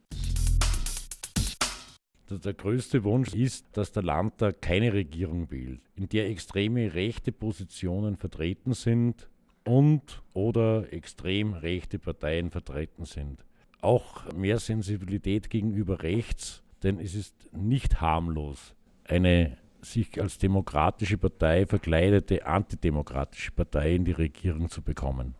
[2.30, 8.18] Der größte Wunsch ist, dass der Landtag keine Regierung wählt, in der extreme rechte Positionen
[8.18, 9.30] vertreten sind
[9.64, 13.46] und oder extrem rechte Parteien vertreten sind.
[13.82, 21.66] Auch mehr Sensibilität gegenüber rechts, denn es ist nicht harmlos, eine sich als demokratische Partei
[21.66, 25.36] verkleidete antidemokratische Partei in die Regierung zu bekommen.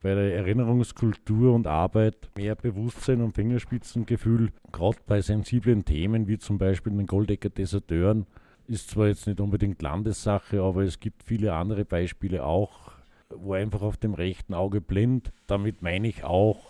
[0.00, 6.58] Bei der Erinnerungskultur und Arbeit mehr Bewusstsein und Fingerspitzengefühl, gerade bei sensiblen Themen wie zum
[6.58, 8.26] Beispiel den Goldecker Deserteuren,
[8.68, 12.92] ist zwar jetzt nicht unbedingt Landessache, aber es gibt viele andere Beispiele auch,
[13.30, 15.32] wo einfach auf dem rechten Auge blind.
[15.46, 16.60] Damit meine ich auch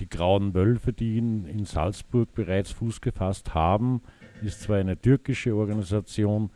[0.00, 4.02] die Grauen Wölfe, die in, in Salzburg bereits Fuß gefasst haben.
[4.42, 6.50] Ist zwar eine türkische Organisation,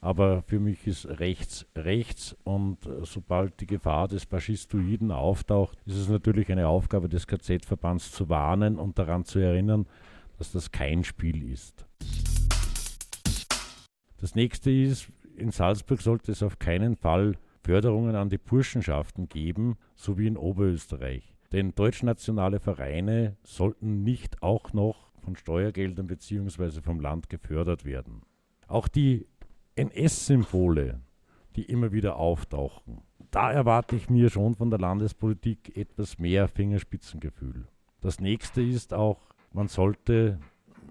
[0.00, 6.08] aber für mich ist rechts rechts und sobald die Gefahr des Faschistoiden auftaucht, ist es
[6.08, 9.86] natürlich eine Aufgabe des KZ-Verbands zu warnen und daran zu erinnern,
[10.38, 11.86] dass das kein Spiel ist.
[14.18, 19.76] Das nächste ist, in Salzburg sollte es auf keinen Fall Förderungen an die Burschenschaften geben,
[19.96, 21.34] so wie in Oberösterreich.
[21.52, 26.82] Denn deutschnationale Vereine sollten nicht auch noch von Steuergeldern bzw.
[26.82, 28.22] vom Land gefördert werden.
[28.66, 29.26] Auch die
[29.76, 31.00] NS-Symbole,
[31.56, 37.66] die immer wieder auftauchen, da erwarte ich mir schon von der Landespolitik etwas mehr Fingerspitzengefühl.
[38.00, 39.20] Das nächste ist auch,
[39.52, 40.38] man sollte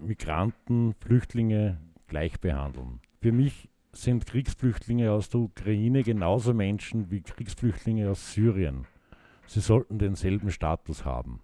[0.02, 3.00] Migranten, Flüchtlinge gleich behandeln.
[3.24, 8.86] Für mich sind Kriegsflüchtlinge aus der Ukraine genauso Menschen wie Kriegsflüchtlinge aus Syrien.
[9.46, 11.40] Sie sollten denselben Status haben.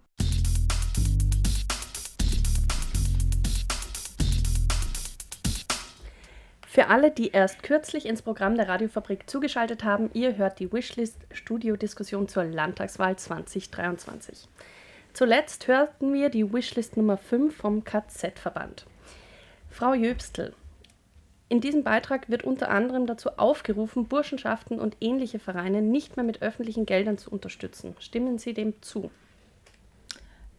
[6.67, 12.27] Für alle, die erst kürzlich ins Programm der Radiofabrik zugeschaltet haben, ihr hört die Wishlist-Studio-Diskussion
[12.27, 14.47] zur Landtagswahl 2023.
[15.13, 18.85] Zuletzt hörten wir die Wishlist Nummer 5 vom KZ-Verband.
[19.71, 20.53] Frau Jöbstel,
[21.51, 26.41] in diesem Beitrag wird unter anderem dazu aufgerufen, Burschenschaften und ähnliche Vereine nicht mehr mit
[26.41, 27.93] öffentlichen Geldern zu unterstützen.
[27.99, 29.11] Stimmen Sie dem zu?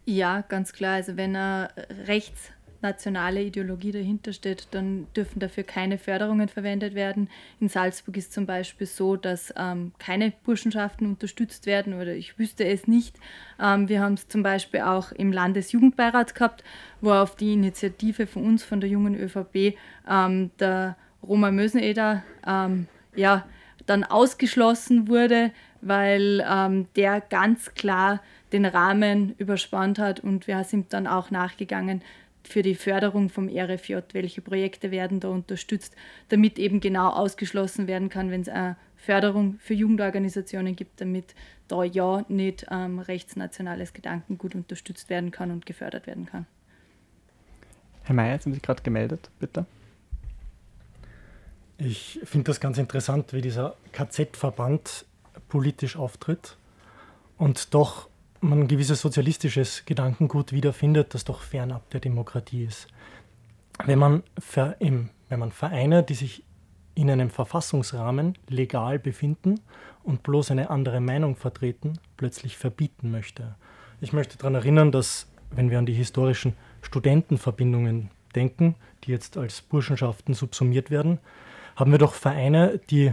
[0.05, 0.97] Ja, ganz klar.
[0.97, 1.71] Also wenn er
[2.07, 2.51] rechts
[2.83, 7.29] nationale Ideologie dahinter steht, dann dürfen dafür keine Förderungen verwendet werden.
[7.61, 12.65] In Salzburg ist zum Beispiel so, dass ähm, keine Burschenschaften unterstützt werden oder ich wüsste
[12.65, 13.17] es nicht.
[13.61, 16.65] Ähm, wir haben es zum Beispiel auch im Landesjugendbeirat gehabt,
[17.01, 19.77] wo auf die Initiative von uns, von der jungen ÖVP,
[20.09, 23.47] ähm, der Roma Möseneder ähm, ja,
[23.87, 28.21] dann ausgeschlossen wurde, weil ähm, der ganz klar
[28.53, 32.03] den Rahmen überspannt hat und wir sind dann auch nachgegangen,
[32.45, 35.95] für die Förderung vom RFJ, welche Projekte werden da unterstützt,
[36.29, 41.35] damit eben genau ausgeschlossen werden kann, wenn es eine Förderung für Jugendorganisationen gibt, damit
[41.69, 46.47] da ja nicht ähm, rechtsnationales Gedankengut unterstützt werden kann und gefördert werden kann.
[48.05, 49.67] Herr Mayer, Sie haben sich gerade gemeldet, bitte.
[51.79, 55.07] Ich finde das ganz interessant, wie dieser KZ-Verband
[55.49, 56.57] politisch auftritt
[57.39, 58.09] und doch
[58.43, 62.89] man ein gewisses sozialistisches Gedankengut wiederfindet, das doch fernab der Demokratie ist.
[63.85, 64.23] Wenn man,
[64.55, 66.45] wenn man Vereine, die sich
[66.95, 69.61] in einem Verfassungsrahmen legal befinden
[70.03, 73.55] und bloß eine andere Meinung vertreten, plötzlich verbieten möchte.
[74.01, 78.75] Ich möchte daran erinnern, dass, wenn wir an die historischen Studentenverbindungen denken,
[79.05, 81.19] die jetzt als Burschenschaften subsumiert werden,
[81.77, 83.13] haben wir doch Vereine, die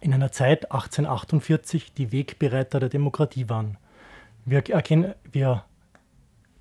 [0.00, 3.76] in einer Zeit 1848 die Wegbereiter der Demokratie waren.
[4.44, 5.64] Wir, erkennen, wir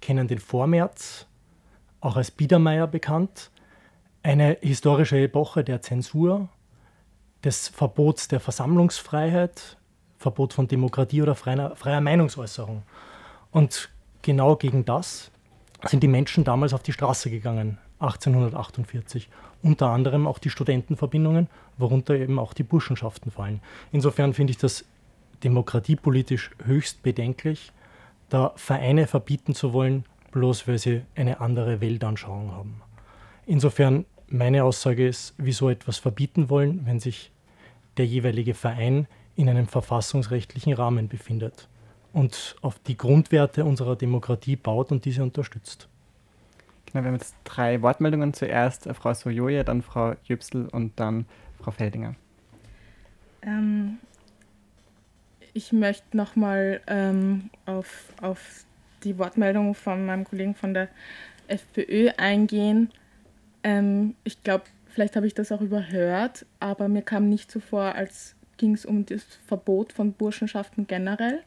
[0.02, 1.28] kennen den Vormärz,
[2.02, 3.52] auch als Biedermeier bekannt,
[4.22, 6.50] eine historische Epoche der Zensur,
[7.43, 9.78] des Verbots der Versammlungsfreiheit,
[10.17, 12.84] Verbot von Demokratie oder freier, freier Meinungsäußerung.
[13.52, 13.89] Und
[14.22, 15.30] genau gegen das
[15.86, 19.30] sind die Menschen damals auf die Straße gegangen, 1848.
[19.62, 23.62] Unter anderem auch die Studentenverbindungen, worunter eben auch die Burschenschaften fallen.
[23.91, 24.86] Insofern finde ich das
[25.43, 27.71] demokratiepolitisch höchst bedenklich,
[28.29, 32.82] da Vereine verbieten zu wollen, bloß weil sie eine andere Weltanschauung haben.
[33.45, 37.32] Insofern meine Aussage ist, wieso etwas verbieten wollen, wenn sich
[37.97, 41.67] der jeweilige Verein in einem verfassungsrechtlichen Rahmen befindet
[42.13, 45.88] und auf die Grundwerte unserer Demokratie baut und diese unterstützt.
[46.86, 48.34] Genau, wir haben jetzt drei Wortmeldungen.
[48.34, 51.25] Zuerst äh, Frau Sojoje, dann Frau Jöpsel und dann
[51.60, 52.15] Frau Feldinger.
[53.41, 53.97] Ähm,
[55.54, 58.66] ich möchte nochmal ähm, auf, auf
[59.04, 60.89] die Wortmeldung von meinem Kollegen von der
[61.48, 62.89] FPÖ eingehen.
[63.63, 67.96] Ähm, ich glaube, vielleicht habe ich das auch überhört, aber mir kam nicht so vor,
[67.96, 71.42] als ging es um das Verbot von Burschenschaften generell,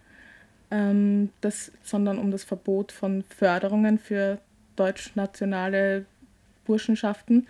[0.71, 4.39] ähm, das, sondern um das Verbot von Förderungen für
[4.77, 6.05] deutschnationale
[6.65, 7.47] Burschenschaften,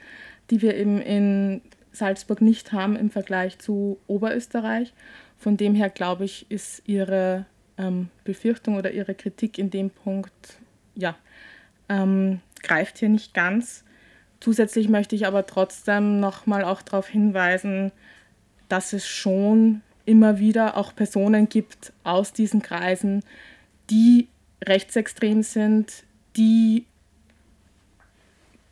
[0.50, 4.92] die wir eben in Salzburg nicht haben im Vergleich zu Oberösterreich.
[5.38, 7.46] Von dem her, glaube ich, ist Ihre
[7.78, 10.58] ähm, Befürchtung oder Ihre Kritik in dem Punkt,
[10.94, 11.16] ja,
[11.88, 13.84] ähm, greift hier nicht ganz.
[14.40, 17.92] Zusätzlich möchte ich aber trotzdem nochmal auch darauf hinweisen,
[18.68, 23.22] dass es schon immer wieder auch Personen gibt aus diesen Kreisen,
[23.90, 24.28] die
[24.64, 26.04] rechtsextrem sind,
[26.36, 26.86] die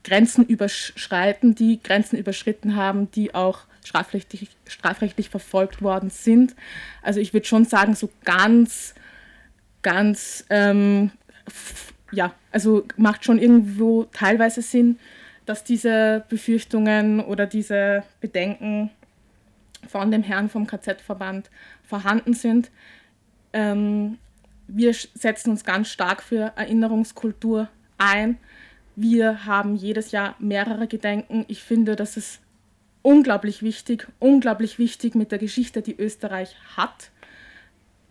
[0.02, 6.56] Grenzen überschreiten, die Grenzen überschritten haben, die auch strafrechtlich, strafrechtlich verfolgt worden sind.
[7.02, 8.94] Also ich würde schon sagen, so ganz,
[9.82, 11.12] ganz, ähm,
[12.10, 14.98] ja, also macht schon irgendwo teilweise Sinn,
[15.46, 18.90] dass diese Befürchtungen oder diese Bedenken
[19.86, 21.50] von dem Herrn vom KZ-Verband
[21.82, 22.70] vorhanden sind.
[23.52, 24.18] Ähm,
[24.66, 27.68] wir setzen uns ganz stark für Erinnerungskultur
[27.98, 28.38] ein.
[28.96, 31.44] Wir haben jedes Jahr mehrere Gedenken.
[31.48, 32.40] Ich finde, das ist
[33.04, 37.10] unglaublich wichtig, unglaublich wichtig mit der Geschichte, die Österreich hat.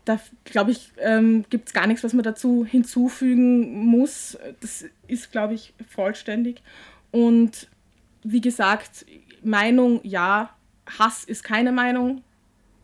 [0.05, 4.37] Da, glaube ich, ähm, gibt es gar nichts, was man dazu hinzufügen muss.
[4.61, 6.61] Das ist, glaube ich, vollständig.
[7.11, 7.67] Und
[8.23, 9.05] wie gesagt,
[9.41, 10.53] Meinung ja,
[10.99, 12.21] Hass ist keine Meinung.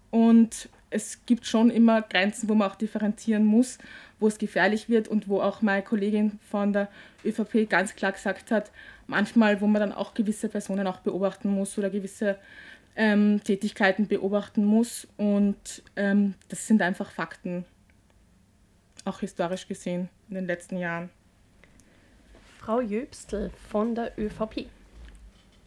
[0.10, 3.78] Und es gibt schon immer Grenzen, wo man auch differenzieren muss
[4.19, 6.89] wo es gefährlich wird und wo auch meine Kollegin von der
[7.23, 8.71] ÖVP ganz klar gesagt hat,
[9.08, 12.38] manchmal, wo man dann auch gewisse Personen auch beobachten muss oder gewisse
[12.95, 15.08] ähm, Tätigkeiten beobachten muss.
[15.17, 17.65] Und ähm, das sind einfach Fakten,
[19.06, 21.10] auch historisch gesehen in den letzten Jahren.
[22.60, 24.67] Frau Jöbstl von der ÖVP.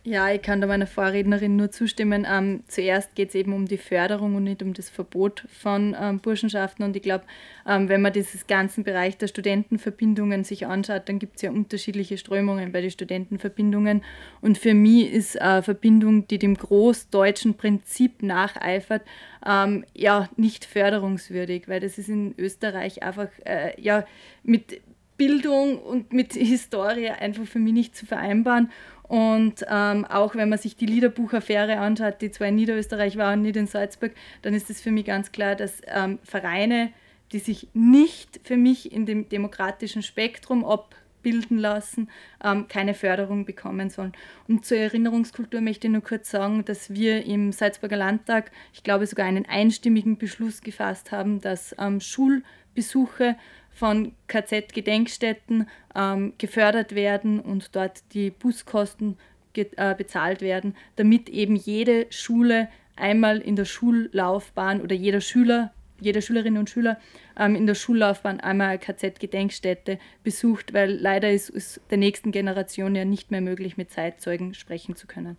[0.05, 2.27] Ja, ich kann da meiner Vorrednerin nur zustimmen.
[2.29, 6.19] Ähm, zuerst geht es eben um die Förderung und nicht um das Verbot von ähm,
[6.19, 6.85] Burschenschaften.
[6.85, 7.23] Und ich glaube,
[7.69, 12.19] ähm, wenn man dieses ganzen Bereich der Studentenverbindungen sich anschaut, dann gibt es ja unterschiedliche
[12.19, 14.03] Strömungen bei den Studentenverbindungen.
[14.41, 19.03] Und für mich ist eine Verbindung, die dem großdeutschen Prinzip nacheifert,
[19.47, 24.05] ähm, ja nicht förderungswürdig, weil das ist in Österreich einfach äh, ja
[24.43, 24.81] mit
[25.23, 28.73] Bildung und mit Historie einfach für mich nicht zu vereinbaren.
[29.05, 33.43] Und ähm, auch wenn man sich die Liederbuchaffäre anschaut, die zwar in Niederösterreich war und
[33.43, 36.93] nicht in Salzburg, dann ist es für mich ganz klar, dass ähm, Vereine,
[37.31, 42.11] die sich nicht für mich in dem demokratischen Spektrum abbilden lassen,
[42.43, 44.15] ähm, keine Förderung bekommen sollen.
[44.49, 49.07] Und zur Erinnerungskultur möchte ich nur kurz sagen, dass wir im Salzburger Landtag, ich glaube
[49.07, 53.37] sogar einen einstimmigen Beschluss gefasst haben, dass ähm, Schulbesuche
[53.75, 59.17] von KZ-Gedenkstätten ähm, gefördert werden und dort die Buskosten
[59.55, 66.23] äh, bezahlt werden, damit eben jede Schule einmal in der Schullaufbahn oder jeder Schüler, jede
[66.23, 66.99] Schülerin und Schüler
[67.39, 72.95] ähm, in der Schullaufbahn einmal eine KZ-Gedenkstätte besucht, weil leider ist es der nächsten Generation
[72.95, 75.37] ja nicht mehr möglich, mit Zeitzeugen sprechen zu können.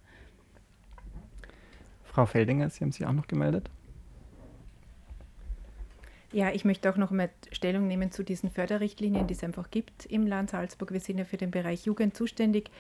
[2.04, 3.70] Frau Feldinger, Sie haben sich auch noch gemeldet.
[6.34, 10.08] Ja, ich möchte auch noch mal Stellung nehmen zu diesen Förderrichtlinien, die es einfach gibt
[10.08, 10.92] im Land Salzburg.
[10.92, 12.72] Wir sind ja für den Bereich Jugend zuständig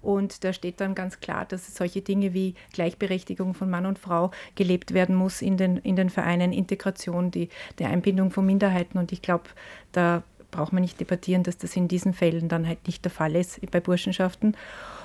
[0.00, 4.30] und da steht dann ganz klar, dass solche Dinge wie Gleichberechtigung von Mann und Frau
[4.54, 8.96] gelebt werden muss in den, in den Vereinen, Integration, die, die Einbindung von Minderheiten.
[8.96, 9.44] Und ich glaube,
[9.92, 13.36] da braucht man nicht debattieren, dass das in diesen Fällen dann halt nicht der Fall
[13.36, 14.56] ist bei Burschenschaften.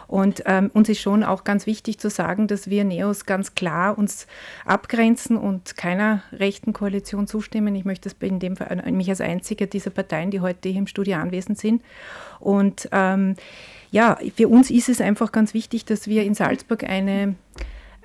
[0.07, 3.97] Und ähm, uns ist schon auch ganz wichtig zu sagen, dass wir Neos ganz klar
[3.97, 4.25] uns
[4.65, 7.75] abgrenzen und keiner rechten Koalition zustimmen.
[7.75, 10.87] Ich möchte das in dem Fall mich als einzige dieser Parteien, die heute hier im
[10.87, 11.81] Studio anwesend sind.
[12.39, 13.35] Und ähm,
[13.91, 17.35] ja, für uns ist es einfach ganz wichtig, dass wir in Salzburg eine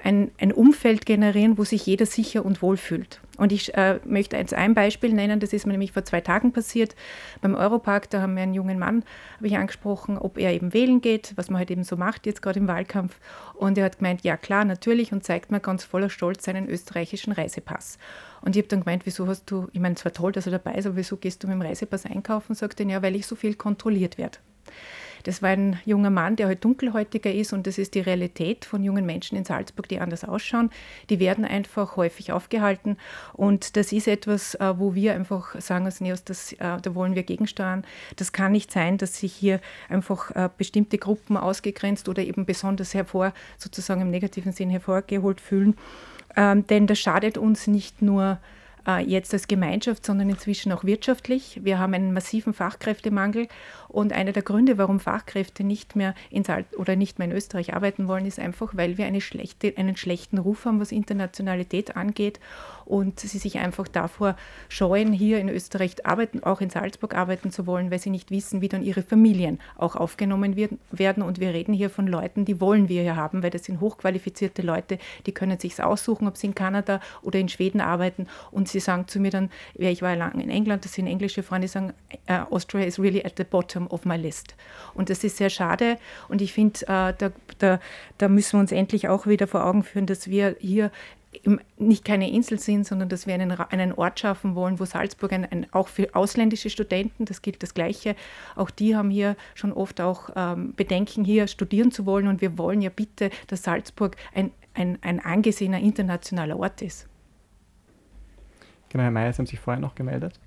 [0.03, 3.21] ein, ein Umfeld generieren, wo sich jeder sicher und wohl fühlt.
[3.39, 6.53] Und ich äh, möchte jetzt ein Beispiel nennen, das ist mir nämlich vor zwei Tagen
[6.53, 6.95] passiert.
[7.41, 9.05] Beim Europark, da haben wir einen jungen Mann,
[9.37, 12.43] habe ich angesprochen, ob er eben wählen geht, was man halt eben so macht, jetzt
[12.43, 13.19] gerade im Wahlkampf.
[13.55, 17.33] Und er hat gemeint, ja klar, natürlich, und zeigt mir ganz voller Stolz seinen österreichischen
[17.33, 17.99] Reisepass.
[18.43, 20.53] Und ich habe dann gemeint, wieso hast du, ich meine, es war toll, dass er
[20.53, 22.55] dabei ist, aber wieso gehst du mit dem Reisepass einkaufen?
[22.55, 24.39] Sagt er, ja, weil ich so viel kontrolliert werde.
[25.25, 28.83] Das war ein junger Mann, der halt dunkelhäutiger ist und das ist die Realität von
[28.83, 30.71] jungen Menschen in Salzburg, die anders ausschauen.
[31.11, 32.97] Die werden einfach häufig aufgehalten
[33.33, 37.15] und das ist etwas, äh, wo wir einfach sagen als NEOS, das, äh, da wollen
[37.15, 37.85] wir gegensteuern.
[38.17, 42.95] Das kann nicht sein, dass sich hier einfach äh, bestimmte Gruppen ausgegrenzt oder eben besonders
[42.95, 45.77] hervor, sozusagen im negativen Sinn hervorgeholt fühlen.
[46.37, 48.39] Ähm, denn das schadet uns nicht nur
[49.07, 51.61] jetzt als Gemeinschaft, sondern inzwischen auch wirtschaftlich.
[51.63, 53.49] Wir haben einen massiven Fachkräftemangel
[53.89, 57.75] und einer der Gründe, warum Fachkräfte nicht mehr in Sal oder nicht mehr in Österreich
[57.75, 62.41] arbeiten wollen, ist einfach, weil wir eine schlechte, einen schlechten Ruf haben, was Internationalität angeht
[62.85, 64.37] und sie sich einfach davor
[64.69, 68.61] scheuen, hier in Österreich arbeiten, auch in Salzburg arbeiten zu wollen, weil sie nicht wissen,
[68.61, 70.57] wie dann ihre Familien auch aufgenommen
[70.91, 71.23] werden.
[71.23, 74.63] Und wir reden hier von Leuten, die wollen wir hier haben, weil das sind hochqualifizierte
[74.63, 78.27] Leute, die können sich aussuchen, ob sie in Kanada oder in Schweden arbeiten.
[78.51, 81.43] Und sie sagen zu mir dann, ja, ich war lange in England, das sind englische
[81.43, 81.93] Freunde, die sagen,
[82.29, 84.55] uh, Austria is really at the bottom of my list.
[84.95, 85.99] Und das ist sehr schade.
[86.29, 87.81] Und ich finde, uh, da, da,
[88.19, 90.91] da müssen wir uns endlich auch wieder vor Augen führen, dass wir hier
[91.79, 95.51] nicht keine Insel sind, sondern dass wir einen, einen Ort schaffen wollen, wo Salzburg ein,
[95.51, 98.17] ein, auch für ausländische Studenten, das gilt das Gleiche,
[98.55, 102.59] auch die haben hier schon oft auch ähm, Bedenken, hier studieren zu wollen und wir
[102.59, 107.09] wollen ja bitte, dass Salzburg ein, ein, ein angesehener internationaler Ort ist.
[108.93, 110.39] Genau, Herr Mayer, Sie haben sich vorher noch gemeldet.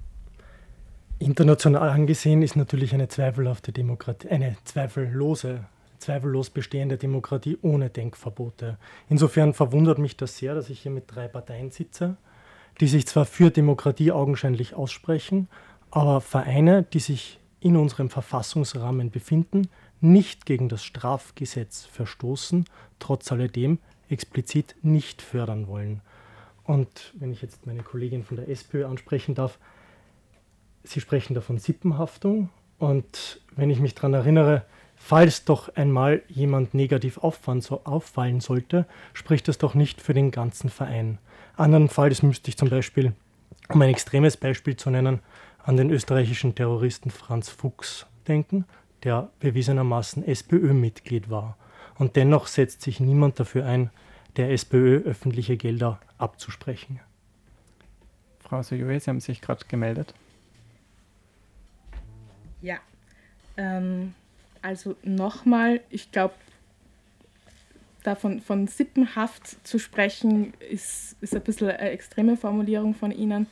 [1.17, 5.65] International angesehen ist natürlich eine zweifelhafte Demokratie, eine zweifellose
[5.97, 8.77] zweifellos bestehende Demokratie ohne Denkverbote.
[9.09, 12.17] Insofern verwundert mich das sehr, dass ich hier mit drei Parteien sitze,
[12.79, 15.47] die sich zwar für Demokratie augenscheinlich aussprechen,
[15.89, 19.69] aber Vereine, die sich in unserem Verfassungsrahmen befinden,
[20.01, 22.65] nicht gegen das Strafgesetz verstoßen,
[22.99, 26.01] trotz alledem explizit nicht fördern wollen.
[26.66, 29.59] Und wenn ich jetzt meine Kollegin von der SPÖ ansprechen darf,
[30.84, 32.49] Sie sprechen da von Sippenhaftung.
[32.78, 38.86] Und wenn ich mich daran erinnere, Falls doch einmal jemand negativ auffallen, so auffallen sollte,
[39.13, 41.20] spricht das doch nicht für den ganzen Verein.
[41.57, 43.13] Andernfalls müsste ich zum Beispiel,
[43.70, 45.20] um ein extremes Beispiel zu nennen,
[45.63, 48.66] an den österreichischen Terroristen Franz Fuchs denken,
[49.03, 51.57] der bewiesenermaßen SPÖ-Mitglied war.
[51.97, 53.89] Und dennoch setzt sich niemand dafür ein,
[54.38, 56.99] der SPÖ öffentliche Gelder abzusprechen.
[58.39, 60.13] Frau Sojoe, Sie haben sich gerade gemeldet.
[62.61, 62.77] Ja.
[63.57, 64.13] Ähm,
[64.61, 66.33] also nochmal, ich glaube,
[68.03, 73.47] davon von Sippenhaft zu sprechen, ist, ist ein bisschen eine extreme Formulierung von Ihnen.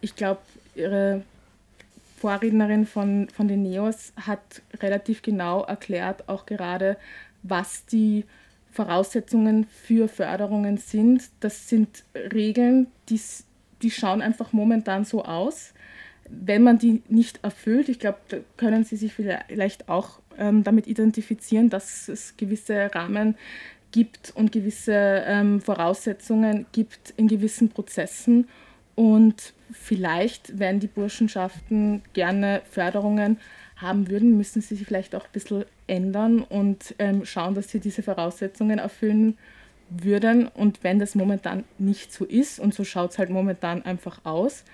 [0.00, 0.40] Ich glaube,
[0.74, 1.22] Ihre
[2.18, 6.96] Vorrednerin von, von den Neos hat relativ genau erklärt, auch gerade,
[7.42, 8.24] was die
[8.74, 11.22] Voraussetzungen für Förderungen sind.
[11.40, 13.20] Das sind Regeln, die,
[13.82, 15.72] die schauen einfach momentan so aus.
[16.28, 20.88] Wenn man die nicht erfüllt, ich glaube, da können Sie sich vielleicht auch ähm, damit
[20.88, 23.36] identifizieren, dass es gewisse Rahmen
[23.92, 28.48] gibt und gewisse ähm, Voraussetzungen gibt in gewissen Prozessen.
[28.96, 33.38] Und vielleicht, wenn die Burschenschaften gerne Förderungen
[33.84, 37.80] haben würden, müssen sie sich vielleicht auch ein bisschen ändern und ähm, schauen, dass sie
[37.80, 39.38] diese Voraussetzungen erfüllen
[39.90, 40.48] würden.
[40.48, 44.64] Und wenn das momentan nicht so ist, und so schaut es halt momentan einfach aus,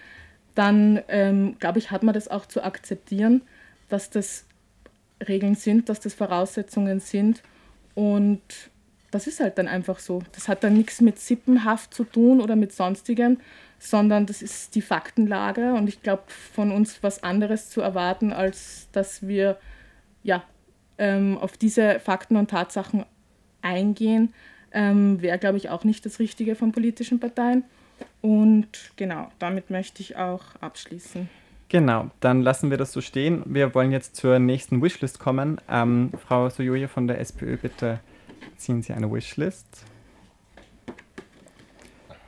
[0.55, 3.43] dann ähm, glaube ich, hat man das auch zu akzeptieren,
[3.89, 4.47] dass das
[5.27, 7.43] Regeln sind, dass das Voraussetzungen sind.
[7.95, 8.41] Und
[9.11, 10.23] das ist halt dann einfach so.
[10.33, 13.39] Das hat dann nichts mit Sippenhaft zu tun oder mit sonstigem,
[13.79, 15.75] sondern das ist die Faktenlage.
[15.75, 19.59] Und ich glaube, von uns was anderes zu erwarten, als dass wir
[20.23, 20.43] ja,
[20.99, 23.05] ähm, auf diese Fakten und Tatsachen
[23.63, 24.33] eingehen,
[24.73, 27.65] ähm, wäre, glaube ich, auch nicht das Richtige von politischen Parteien.
[28.21, 31.29] Und genau, damit möchte ich auch abschließen.
[31.69, 33.43] Genau, dann lassen wir das so stehen.
[33.47, 35.61] Wir wollen jetzt zur nächsten Wishlist kommen.
[35.69, 38.01] Ähm, Frau Sojoje von der SPÖ, bitte
[38.61, 39.85] ziehen Sie eine Wishlist.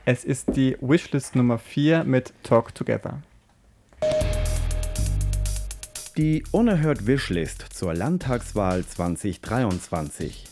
[0.05, 3.21] Es ist die Wishlist Nummer 4 mit Talk Together.
[6.17, 10.45] Die Unerhört Wishlist zur Landtagswahl 2023.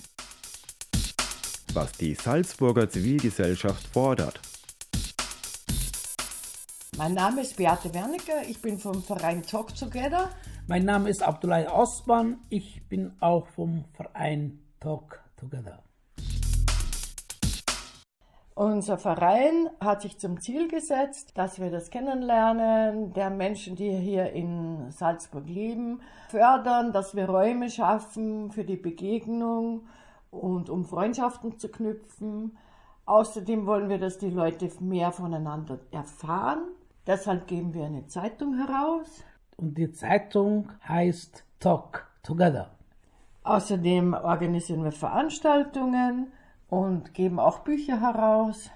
[1.74, 4.40] Was die Salzburger Zivilgesellschaft fordert.
[6.98, 10.30] Mein Name ist Beate Wernicke, ich bin vom Verein Talk Together.
[10.68, 15.84] Mein Name ist Abdullah Osman, ich bin auch vom Verein Talk Together.
[18.54, 24.34] Unser Verein hat sich zum Ziel gesetzt, dass wir das Kennenlernen der Menschen, die hier
[24.34, 29.88] in Salzburg leben, fördern, dass wir Räume schaffen für die Begegnung
[30.30, 32.56] und um Freundschaften zu knüpfen.
[33.06, 36.68] Außerdem wollen wir, dass die Leute mehr voneinander erfahren.
[37.08, 39.24] Deshalb geben wir eine Zeitung heraus.
[39.58, 42.70] Und die Zeitung heißt Talk Together.
[43.44, 46.32] Außerdem organisieren wir Veranstaltungen
[46.70, 48.70] und geben auch Bücher heraus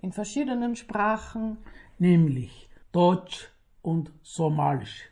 [0.00, 1.58] in verschiedenen Sprachen,
[1.98, 3.50] nämlich Deutsch
[3.82, 5.10] und Somalisch.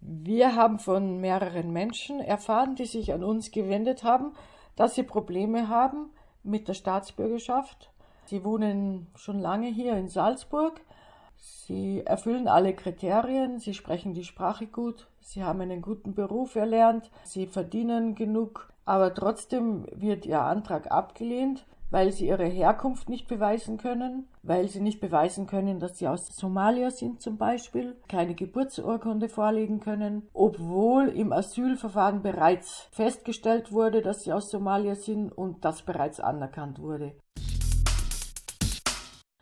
[0.00, 4.32] Wir haben von mehreren Menschen erfahren, die sich an uns gewendet haben,
[4.76, 6.10] dass sie Probleme haben
[6.44, 7.90] mit der Staatsbürgerschaft.
[8.26, 10.80] Sie wohnen schon lange hier in Salzburg.
[11.66, 17.10] Sie erfüllen alle Kriterien, sie sprechen die Sprache gut, sie haben einen guten Beruf erlernt,
[17.22, 23.76] sie verdienen genug, aber trotzdem wird ihr Antrag abgelehnt, weil sie ihre Herkunft nicht beweisen
[23.76, 29.28] können, weil sie nicht beweisen können, dass sie aus Somalia sind zum Beispiel, keine Geburtsurkunde
[29.28, 35.82] vorlegen können, obwohl im Asylverfahren bereits festgestellt wurde, dass sie aus Somalia sind und das
[35.82, 37.12] bereits anerkannt wurde.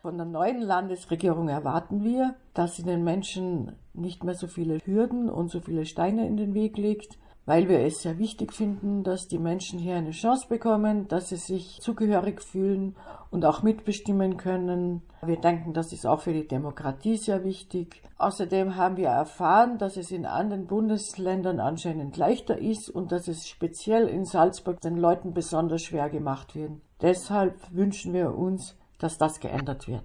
[0.05, 5.29] Von der neuen Landesregierung erwarten wir, dass sie den Menschen nicht mehr so viele Hürden
[5.29, 9.29] und so viele Steine in den Weg legt, weil wir es sehr wichtig finden, dass
[9.29, 12.97] die Menschen hier eine Chance bekommen, dass sie sich zugehörig fühlen
[13.31, 15.03] und auch mitbestimmen können.
[15.25, 18.03] Wir denken, das ist auch für die Demokratie sehr wichtig.
[18.17, 23.47] Außerdem haben wir erfahren, dass es in anderen Bundesländern anscheinend leichter ist und dass es
[23.47, 26.73] speziell in Salzburg den Leuten besonders schwer gemacht wird.
[27.01, 30.03] Deshalb wünschen wir uns, dass das geändert wird.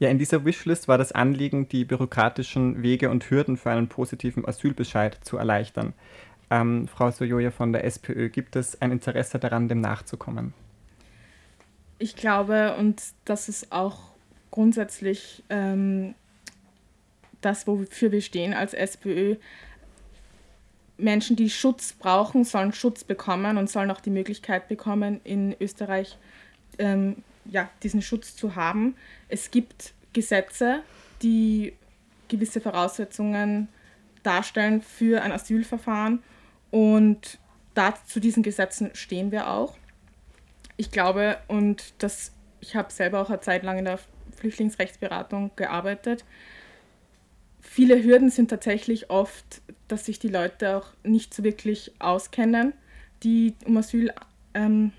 [0.00, 4.46] Ja, in dieser Wishlist war das Anliegen, die bürokratischen Wege und Hürden für einen positiven
[4.46, 5.94] Asylbescheid zu erleichtern.
[6.50, 10.52] Ähm, Frau Sojoja von der SPÖ, gibt es ein Interesse daran, dem nachzukommen?
[11.98, 14.10] Ich glaube, und das ist auch
[14.50, 16.16] grundsätzlich ähm,
[17.40, 19.36] das, wofür wir stehen als SPÖ,
[20.96, 26.18] Menschen, die Schutz brauchen, sollen Schutz bekommen und sollen auch die Möglichkeit bekommen, in Österreich
[26.78, 28.96] ähm, ja, diesen Schutz zu haben.
[29.28, 30.82] Es gibt Gesetze,
[31.22, 31.74] die
[32.28, 33.68] gewisse Voraussetzungen
[34.22, 36.22] darstellen für ein Asylverfahren
[36.70, 37.38] und
[37.74, 39.76] da, zu diesen Gesetzen stehen wir auch.
[40.76, 43.98] Ich glaube, und das, ich habe selber auch eine Zeit lang in der
[44.36, 46.24] Flüchtlingsrechtsberatung gearbeitet,
[47.74, 52.72] viele Hürden sind tatsächlich oft, dass sich die Leute auch nicht so wirklich auskennen,
[53.24, 54.12] die um Asyl
[54.54, 54.92] ähm,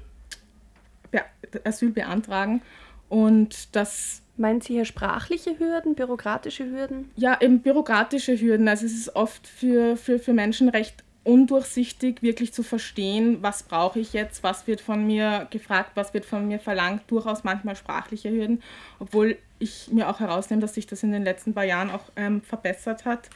[1.63, 2.61] Asyl beantragen.
[3.07, 4.21] Und das.
[4.38, 7.09] Meinen Sie hier sprachliche Hürden, bürokratische Hürden?
[7.15, 8.67] Ja, eben bürokratische Hürden.
[8.67, 13.99] Also es ist oft für, für, für Menschen recht undurchsichtig, wirklich zu verstehen, was brauche
[13.99, 18.30] ich jetzt, was wird von mir gefragt, was wird von mir verlangt, durchaus manchmal sprachliche
[18.30, 18.61] Hürden,
[18.99, 22.41] obwohl ich mir auch herausnehme, dass sich das in den letzten paar Jahren auch ähm,
[22.41, 23.30] verbessert hat.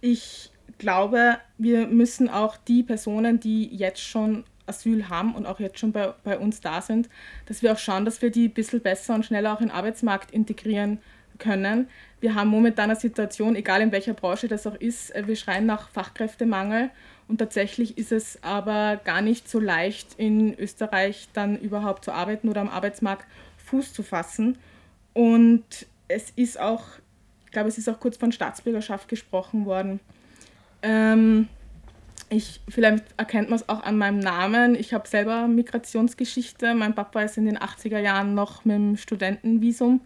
[0.00, 5.78] Ich glaube, wir müssen auch die Personen, die jetzt schon Asyl haben und auch jetzt
[5.78, 7.08] schon bei, bei uns da sind,
[7.46, 9.74] dass wir auch schauen, dass wir die ein bisschen besser und schneller auch in den
[9.74, 10.98] Arbeitsmarkt integrieren
[11.38, 11.88] können.
[12.20, 15.66] Wir haben momentan eine Situation, egal in welcher Branche das auch ist, äh, wir schreien
[15.66, 16.90] nach Fachkräftemangel
[17.28, 22.48] und tatsächlich ist es aber gar nicht so leicht, in Österreich dann überhaupt zu arbeiten
[22.48, 23.26] oder am Arbeitsmarkt
[23.64, 24.58] Fuß zu fassen.
[25.14, 25.64] Und
[26.08, 26.82] es ist auch,
[27.46, 30.00] ich glaube, es ist auch kurz von Staatsbürgerschaft gesprochen worden.
[30.82, 31.48] Ähm,
[32.28, 34.74] ich, vielleicht erkennt man es auch an meinem Namen.
[34.74, 36.74] Ich habe selber Migrationsgeschichte.
[36.74, 40.02] Mein Papa ist in den 80er Jahren noch mit dem Studentenvisum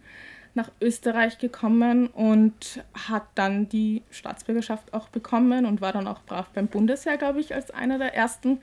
[0.59, 6.49] nach Österreich gekommen und hat dann die Staatsbürgerschaft auch bekommen und war dann auch brav
[6.49, 8.59] beim Bundesheer, glaube ich, als einer der ersten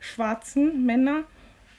[0.00, 1.22] schwarzen Männer.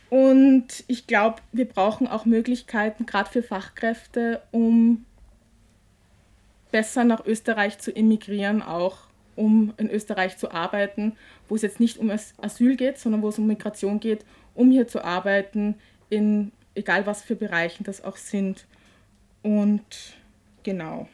[0.09, 5.05] Und ich glaube, wir brauchen auch Möglichkeiten, gerade für Fachkräfte, um
[6.71, 11.15] besser nach Österreich zu emigrieren auch um in Österreich zu arbeiten,
[11.47, 14.87] wo es jetzt nicht um Asyl geht, sondern wo es um Migration geht, um hier
[14.87, 15.75] zu arbeiten,
[16.09, 18.65] in egal was für Bereichen das auch sind.
[19.41, 20.15] Und
[20.63, 21.07] genau.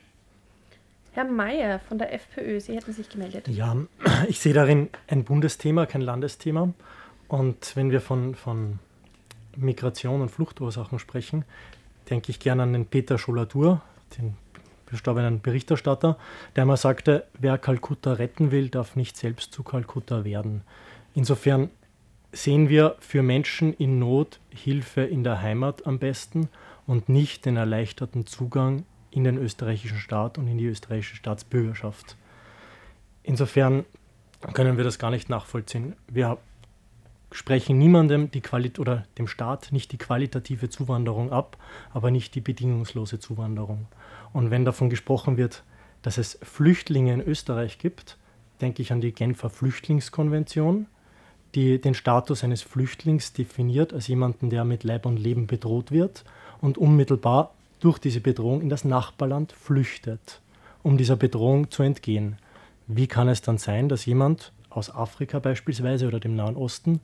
[1.13, 3.47] Herr Mayer von der FPÖ, Sie hätten sich gemeldet.
[3.47, 3.77] Ja,
[4.27, 6.73] ich sehe darin ein Bundesthema, kein Landesthema.
[7.27, 8.79] Und wenn wir von, von
[9.55, 11.45] Migration und Fluchtursachen sprechen,
[12.09, 13.81] denke ich gerne an den Peter Scholadur,
[14.17, 14.35] den
[14.87, 16.17] verstorbenen Berichterstatter,
[16.55, 20.61] der mal sagte, wer Kalkutta retten will, darf nicht selbst zu Kalkutta werden.
[21.15, 21.69] Insofern
[22.31, 26.49] sehen wir für Menschen in Not Hilfe in der Heimat am besten
[26.87, 32.17] und nicht den erleichterten Zugang in den österreichischen Staat und in die österreichische Staatsbürgerschaft.
[33.21, 33.85] Insofern
[34.53, 35.95] können wir das gar nicht nachvollziehen.
[36.07, 36.37] Wir
[37.31, 41.57] sprechen niemandem die Quali oder dem Staat nicht die qualitative Zuwanderung ab,
[41.91, 43.87] aber nicht die bedingungslose Zuwanderung.
[44.33, 45.63] Und wenn davon gesprochen wird,
[46.01, 48.17] dass es Flüchtlinge in Österreich gibt,
[48.61, 50.87] denke ich an die Genfer Flüchtlingskonvention,
[51.55, 56.25] die den Status eines Flüchtlings definiert als jemanden, der mit Leib und Leben bedroht wird
[56.63, 57.51] und unmittelbar
[57.81, 60.39] durch diese Bedrohung in das Nachbarland flüchtet,
[60.81, 62.37] um dieser Bedrohung zu entgehen.
[62.87, 67.01] Wie kann es dann sein, dass jemand aus Afrika beispielsweise oder dem Nahen Osten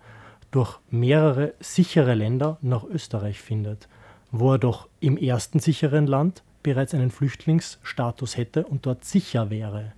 [0.51, 3.89] durch mehrere sichere Länder nach Österreich findet,
[4.31, 9.91] wo er doch im ersten sicheren Land bereits einen Flüchtlingsstatus hätte und dort sicher wäre.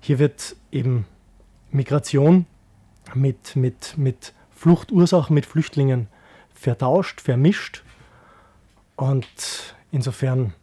[0.00, 1.04] Hier wird eben
[1.70, 2.46] Migration
[3.14, 6.08] mit, mit, mit Fluchtursachen, mit Flüchtlingen
[6.54, 7.82] vertauscht, vermischt.
[8.96, 10.54] Und insofern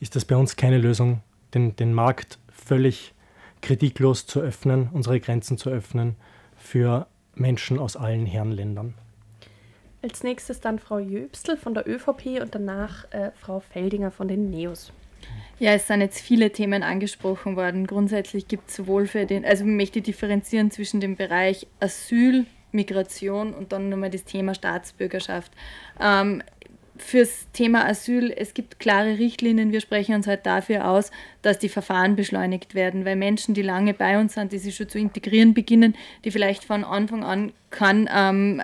[0.00, 1.22] ist das bei uns keine Lösung,
[1.54, 3.14] den, den Markt völlig
[3.60, 6.16] kritiklos zu öffnen, unsere Grenzen zu öffnen
[6.56, 8.94] für Menschen aus allen Herrenländern.
[10.02, 14.50] Als nächstes dann Frau Jöbstel von der ÖVP und danach äh, Frau Feldinger von den
[14.50, 14.92] NEOS.
[15.60, 17.86] Ja, es sind jetzt viele Themen angesprochen worden.
[17.86, 23.54] Grundsätzlich gibt es sowohl für den, also ich möchte differenzieren zwischen dem Bereich Asyl, Migration
[23.54, 25.52] und dann nochmal das Thema Staatsbürgerschaft.
[26.00, 26.42] Ähm,
[26.96, 29.72] fürs Thema Asyl, es gibt klare Richtlinien.
[29.72, 33.94] Wir sprechen uns halt dafür aus, dass die Verfahren beschleunigt werden, weil Menschen, die lange
[33.94, 38.08] bei uns sind, die sich schon zu integrieren beginnen, die vielleicht von Anfang an kann
[38.12, 38.62] ähm,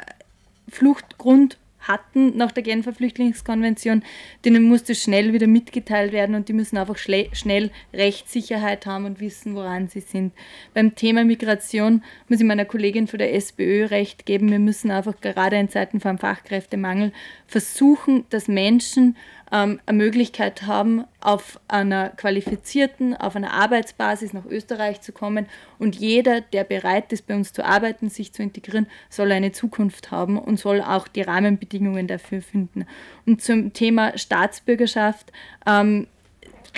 [0.69, 4.03] Fluchtgrund hatten nach der Genfer Flüchtlingskonvention,
[4.45, 9.55] denen musste schnell wieder mitgeteilt werden und die müssen einfach schnell Rechtssicherheit haben und wissen,
[9.55, 10.33] woran sie sind.
[10.75, 15.21] Beim Thema Migration muss ich meiner Kollegin von der SPÖ recht geben, wir müssen einfach
[15.21, 17.13] gerade in Zeiten von Fachkräftemangel
[17.47, 19.17] versuchen, dass Menschen
[19.53, 25.47] ähm, eine Möglichkeit haben, auf einer qualifizierten, auf einer Arbeitsbasis nach Österreich zu kommen.
[25.79, 30.11] Und jeder, der bereit ist, bei uns zu arbeiten, sich zu integrieren, soll eine Zukunft
[30.11, 32.87] haben und soll auch die Rahmenbedingungen dafür finden.
[33.27, 35.33] Und zum Thema Staatsbürgerschaft.
[35.67, 36.07] Ähm,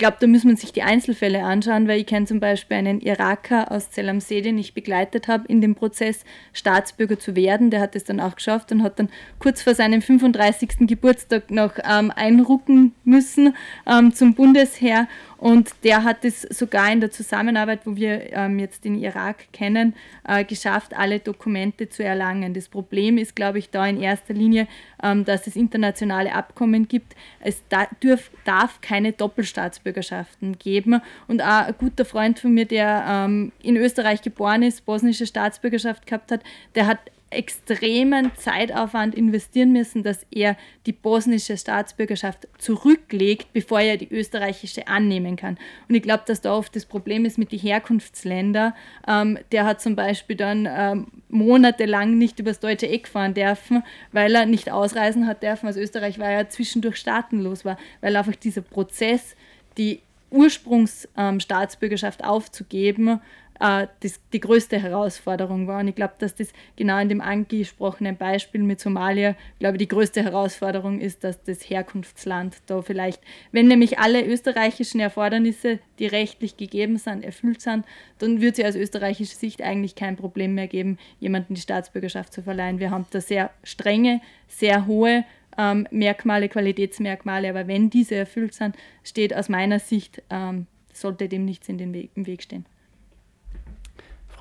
[0.01, 3.71] glaube, da muss man sich die Einzelfälle anschauen, weil ich kenne zum Beispiel einen Iraker
[3.71, 7.69] aus Zell See, den ich begleitet habe in dem Prozess, Staatsbürger zu werden.
[7.69, 10.87] Der hat es dann auch geschafft und hat dann kurz vor seinem 35.
[10.87, 15.07] Geburtstag noch ähm, einrucken müssen ähm, zum Bundesheer
[15.41, 19.95] und der hat es sogar in der Zusammenarbeit, wo wir ähm, jetzt den Irak kennen,
[20.27, 22.53] äh, geschafft, alle Dokumente zu erlangen.
[22.53, 24.67] Das Problem ist, glaube ich, da in erster Linie,
[25.01, 27.15] ähm, dass es internationale Abkommen gibt.
[27.39, 31.01] Es da, dürf, darf keine Doppelstaatsbürgerschaften geben.
[31.27, 36.05] Und auch ein guter Freund von mir, der ähm, in Österreich geboren ist, bosnische Staatsbürgerschaft
[36.05, 36.41] gehabt hat,
[36.75, 36.99] der hat
[37.31, 45.37] extremen Zeitaufwand investieren müssen, dass er die bosnische Staatsbürgerschaft zurücklegt, bevor er die österreichische annehmen
[45.37, 45.57] kann.
[45.87, 48.73] Und ich glaube, dass da oft das Problem ist mit den Herkunftsländern.
[49.07, 54.35] Ähm, der hat zum Beispiel dann ähm, monatelang nicht übers deutsche Eck fahren dürfen, weil
[54.35, 55.67] er nicht ausreisen hat dürfen.
[55.67, 59.35] Also Österreich war ja zwischendurch staatenlos war, weil einfach dieser Prozess,
[59.77, 60.01] die
[60.31, 63.21] Ursprungsstaatsbürgerschaft ähm, aufzugeben,
[63.61, 65.79] äh, das, die größte Herausforderung war.
[65.79, 69.87] Und ich glaube, dass das genau in dem angesprochenen Beispiel mit Somalia, glaube ich, die
[69.87, 76.57] größte Herausforderung ist, dass das Herkunftsland da vielleicht, wenn nämlich alle österreichischen Erfordernisse, die rechtlich
[76.57, 77.85] gegeben sind, erfüllt sind,
[78.17, 82.41] dann wird es aus österreichischer Sicht eigentlich kein Problem mehr geben, jemandem die Staatsbürgerschaft zu
[82.41, 82.79] verleihen.
[82.79, 85.23] Wir haben da sehr strenge, sehr hohe
[85.57, 91.45] ähm, Merkmale, Qualitätsmerkmale, aber wenn diese erfüllt sind, steht aus meiner Sicht, ähm, sollte dem
[91.45, 92.65] nichts in den Weg, im Weg stehen.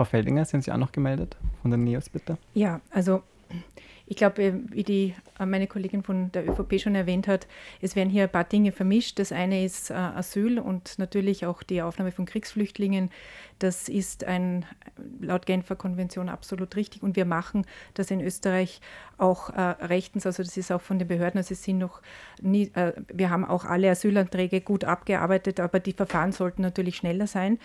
[0.00, 2.38] Frau Feldinger, sind Sie auch noch gemeldet von den NEOS, bitte?
[2.54, 3.22] Ja, also
[4.06, 7.46] ich glaube, wie die, äh, meine Kollegin von der ÖVP schon erwähnt hat,
[7.82, 9.18] es werden hier ein paar Dinge vermischt.
[9.18, 13.10] Das eine ist äh, Asyl und natürlich auch die Aufnahme von Kriegsflüchtlingen.
[13.58, 14.64] Das ist ein,
[15.20, 18.80] laut Genfer Konvention absolut richtig und wir machen das in Österreich
[19.18, 20.24] auch äh, rechtens.
[20.24, 22.00] Also das ist auch von den Behörden, also es sind noch
[22.40, 27.26] nie, äh, wir haben auch alle Asylanträge gut abgearbeitet, aber die Verfahren sollten natürlich schneller
[27.26, 27.58] sein.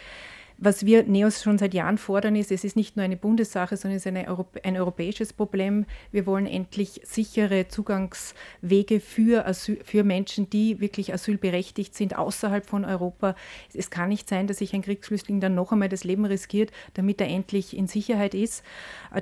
[0.58, 3.98] Was wir NEOS schon seit Jahren fordern, ist, es ist nicht nur eine Bundessache, sondern
[3.98, 5.86] es ist Europ ein europäisches Problem.
[6.12, 12.86] Wir wollen endlich sichere Zugangswege für, Asyl, für Menschen, die wirklich asylberechtigt sind, außerhalb von
[12.86, 13.36] Europa.
[13.74, 17.20] Es kann nicht sein, dass sich ein Kriegsflüchtling dann noch einmal das Leben riskiert, damit
[17.20, 18.64] er endlich in Sicherheit ist.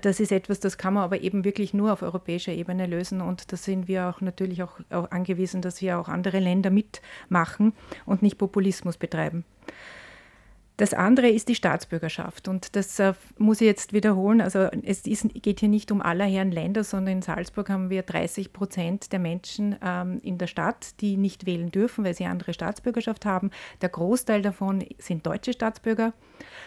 [0.01, 3.21] Das ist etwas, das kann man aber eben wirklich nur auf europäischer Ebene lösen.
[3.21, 7.73] Und da sind wir auch natürlich auch, auch angewiesen, dass hier auch andere Länder mitmachen
[8.05, 9.45] und nicht Populismus betreiben.
[10.84, 12.49] Das andere ist die Staatsbürgerschaft.
[12.49, 14.41] Und das äh, muss ich jetzt wiederholen.
[14.41, 18.01] Also es ist, geht hier nicht um aller Herren Länder, sondern in Salzburg haben wir
[18.03, 22.53] 30 Prozent der Menschen ähm, in der Stadt, die nicht wählen dürfen, weil sie andere
[22.53, 23.49] Staatsbürgerschaft haben.
[23.81, 26.11] Der Großteil davon sind deutsche Staatsbürger.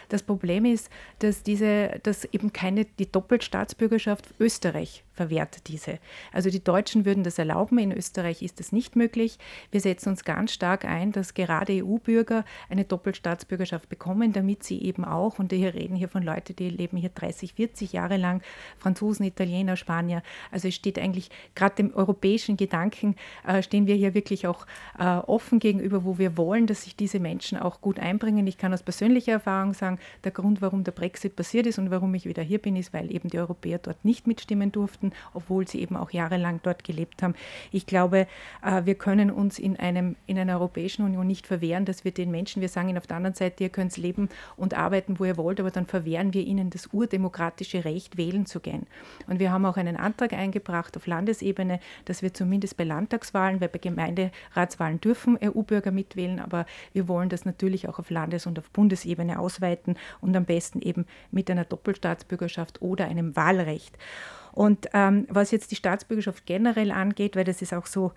[0.09, 0.89] Das Problem ist,
[1.19, 5.99] dass diese, dass eben keine die Doppelstaatsbürgerschaft Österreich verwehrt diese.
[6.31, 9.37] Also die Deutschen würden das erlauben, in Österreich ist das nicht möglich.
[9.71, 15.05] Wir setzen uns ganz stark ein, dass gerade EU-Bürger eine Doppelstaatsbürgerschaft bekommen, damit sie eben
[15.05, 18.41] auch, und wir reden hier von Leuten, die leben hier 30, 40 Jahre lang,
[18.77, 24.13] Franzosen, Italiener, Spanier, also es steht eigentlich gerade dem europäischen Gedanken, äh, stehen wir hier
[24.13, 24.65] wirklich auch
[24.97, 28.47] äh, offen gegenüber, wo wir wollen, dass sich diese Menschen auch gut einbringen.
[28.47, 32.13] Ich kann aus persönlicher Erfahrung sagen, der Grund, warum der Brexit passiert ist und warum
[32.15, 35.81] ich wieder hier bin, ist, weil eben die Europäer dort nicht mitstimmen durften obwohl sie
[35.81, 37.35] eben auch jahrelang dort gelebt haben.
[37.71, 38.27] Ich glaube,
[38.63, 42.31] äh, wir können uns in, einem, in einer Europäischen Union nicht verwehren, dass wir den
[42.31, 44.27] Menschen, wir sagen ihnen auf der anderen Seite, ihr könnt leben
[44.57, 48.59] und arbeiten, wo ihr wollt, aber dann verwehren wir ihnen das urdemokratische Recht, wählen zu
[48.59, 48.87] gehen.
[49.27, 53.69] Und wir haben auch einen Antrag eingebracht auf Landesebene, dass wir zumindest bei Landtagswahlen, weil
[53.69, 58.69] bei Gemeinderatswahlen dürfen EU-Bürger mitwählen, aber wir wollen das natürlich auch auf Landes- und auf
[58.71, 63.97] Bundesebene ausweiten und am besten eben mit einer Doppelstaatsbürgerschaft oder einem Wahlrecht.
[64.57, 68.13] Und ähm, was jetzt die Staatsbürgerschaft generell angeht, weil das ist auch so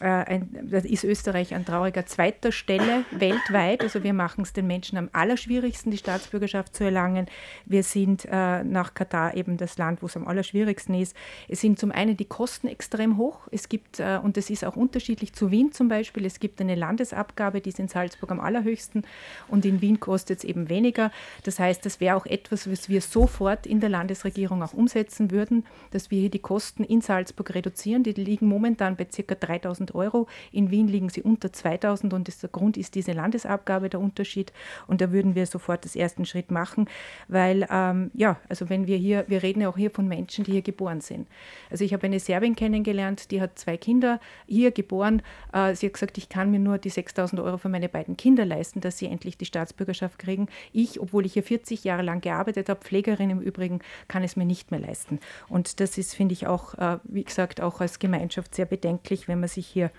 [0.00, 3.82] äh, ein, das ist Österreich an trauriger zweiter Stelle weltweit.
[3.82, 7.26] Also wir machen es den Menschen am allerschwierigsten, die Staatsbürgerschaft zu erlangen.
[7.64, 11.16] Wir sind äh, nach Katar eben das Land, wo es am allerschwierigsten ist.
[11.48, 13.48] Es sind zum einen die Kosten extrem hoch.
[13.50, 16.74] Es gibt, äh, und das ist auch unterschiedlich zu Wien zum Beispiel, es gibt eine
[16.74, 19.02] Landesabgabe, die ist in Salzburg am allerhöchsten
[19.48, 21.10] und in Wien kostet es eben weniger.
[21.44, 25.64] Das heißt, das wäre auch etwas, was wir sofort in der Landesregierung auch umsetzen würden,
[25.90, 28.02] dass wir hier die Kosten in Salzburg reduzieren.
[28.02, 29.34] Die liegen momentan bei ca.
[29.34, 30.26] 3000 1000 Euro.
[30.52, 34.52] In Wien liegen sie unter 2000 und das, der Grund ist diese Landesabgabe der Unterschied.
[34.86, 36.88] Und da würden wir sofort das ersten Schritt machen,
[37.28, 40.52] weil, ähm, ja, also wenn wir hier, wir reden ja auch hier von Menschen, die
[40.52, 41.28] hier geboren sind.
[41.70, 45.22] Also ich habe eine Serbin kennengelernt, die hat zwei Kinder, hier geboren.
[45.52, 48.44] Äh, sie hat gesagt, ich kann mir nur die 6000 Euro für meine beiden Kinder
[48.44, 50.48] leisten, dass sie endlich die Staatsbürgerschaft kriegen.
[50.72, 54.44] Ich, obwohl ich hier 40 Jahre lang gearbeitet habe, Pflegerin im Übrigen, kann es mir
[54.44, 55.18] nicht mehr leisten.
[55.48, 59.40] Und das ist, finde ich, auch, äh, wie gesagt, auch als Gemeinschaft sehr bedenklich, wenn
[59.40, 59.90] man sich hier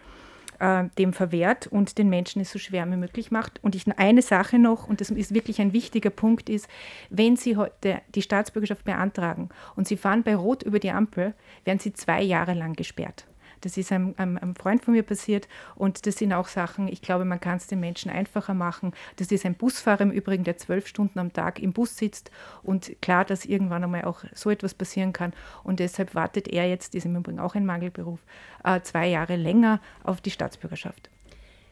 [0.59, 3.63] äh, dem verwehrt und den Menschen es so schwer wie möglich macht.
[3.63, 6.67] Und ich, eine Sache noch, und das ist wirklich ein wichtiger Punkt, ist,
[7.09, 11.33] wenn Sie heute die Staatsbürgerschaft beantragen und Sie fahren bei Rot über die Ampel,
[11.65, 13.25] werden Sie zwei Jahre lang gesperrt.
[13.65, 17.01] Das ist einem, einem, einem, Freund von mir passiert und das sind auch Sachen, ich
[17.01, 18.93] glaube, man kann es den Menschen einfacher machen.
[19.15, 22.29] Das ist ein Busfahrer im Übrigen, der zwölf Stunden am Tag im Bus sitzt
[22.61, 26.93] und klar, dass irgendwann einmal auch so etwas passieren kann und deshalb wartet er jetzt,
[26.93, 28.19] ist im Übrigen auch ein Mangelberuf,
[28.63, 31.09] äh, zwei Jahre länger auf die Staatsbürgerschaft.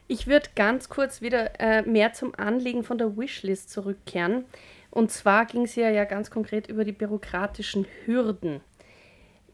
[0.08, 4.46] Ich würde ganz kurz wieder äh, mehr zum Anliegen von der Wishlist zurückkehren.
[4.90, 8.62] Und zwar ging es ja, ja ganz konkret über die bürokratischen Hürden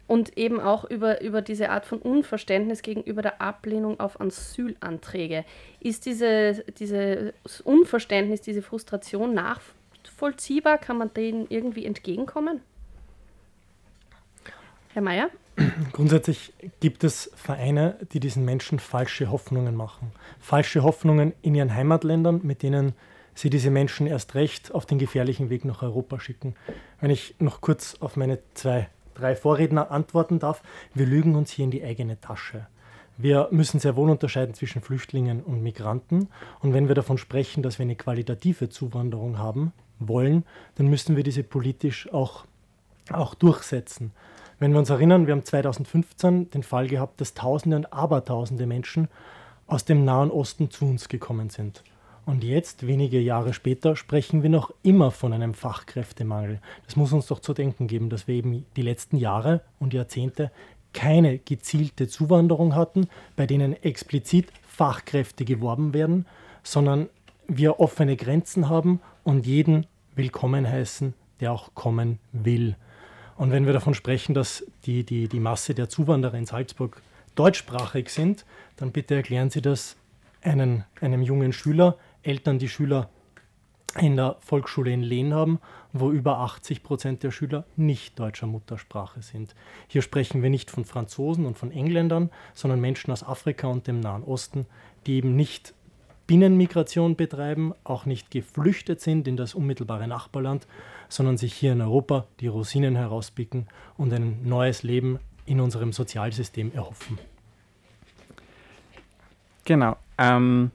[0.09, 5.45] und eben auch über, über diese Art von Unverständnis gegenüber der Ablehnung auf Asylanträge.
[5.79, 10.79] Ist diese, dieses Unverständnis, diese Frustration nachvollziehbar?
[10.79, 12.61] Kann man denen irgendwie entgegenkommen?
[14.93, 15.29] Herr Mayer?
[15.91, 20.11] Grundsätzlich gibt es Vereine, die diesen Menschen falsche Hoffnungen machen.
[20.39, 22.93] Falsche Hoffnungen in ihren Heimatländern, mit denen
[23.35, 26.55] sie diese Menschen erst recht auf den gefährlichen Weg nach Europa schicken.
[26.99, 28.89] Wenn ich noch kurz auf meine zwei
[29.19, 30.61] drei Vorredner antworten darf,
[30.93, 32.67] wir lügen uns hier in die eigene Tasche.
[33.17, 36.29] Wir müssen sehr wohl unterscheiden zwischen Flüchtlingen und Migranten.
[36.61, 40.45] Und wenn wir davon sprechen, dass wir eine qualitative Zuwanderung haben wollen,
[40.75, 42.45] dann müssen wir diese politisch auch,
[43.11, 44.11] auch durchsetzen.
[44.57, 49.09] Wenn wir uns erinnern, wir haben 2015 den Fall gehabt, dass Tausende und Abertausende Menschen
[49.67, 51.83] aus dem Nahen Osten zu uns gekommen sind.
[52.29, 56.61] Und jetzt, wenige Jahre später, sprechen wir noch immer von einem Fachkräftemangel.
[56.85, 60.51] Das muss uns doch zu denken geben, dass wir eben die letzten Jahre und Jahrzehnte
[60.93, 66.27] keine gezielte Zuwanderung hatten, bei denen explizit Fachkräfte geworben werden,
[66.61, 67.09] sondern
[67.47, 72.75] wir offene Grenzen haben und jeden willkommen heißen, der auch kommen will.
[73.37, 77.01] Und wenn wir davon sprechen, dass die, die, die Masse der Zuwanderer in Salzburg
[77.33, 79.95] deutschsprachig sind, dann bitte erklären Sie das
[80.41, 81.97] einen, einem jungen Schüler,
[82.29, 83.09] Eltern, die Schüler
[83.97, 85.59] in der Volksschule in Lehn haben,
[85.93, 89.55] wo über 80 Prozent der Schüler nicht deutscher Muttersprache sind.
[89.87, 93.99] Hier sprechen wir nicht von Franzosen und von Engländern, sondern Menschen aus Afrika und dem
[93.99, 94.67] Nahen Osten,
[95.07, 95.73] die eben nicht
[96.27, 100.67] Binnenmigration betreiben, auch nicht geflüchtet sind in das unmittelbare Nachbarland,
[101.07, 103.67] sondern sich hier in Europa die Rosinen herauspicken
[103.97, 105.17] und ein neues Leben
[105.47, 107.17] in unserem Sozialsystem erhoffen.
[109.65, 109.97] Genau.
[110.19, 110.69] Ähm,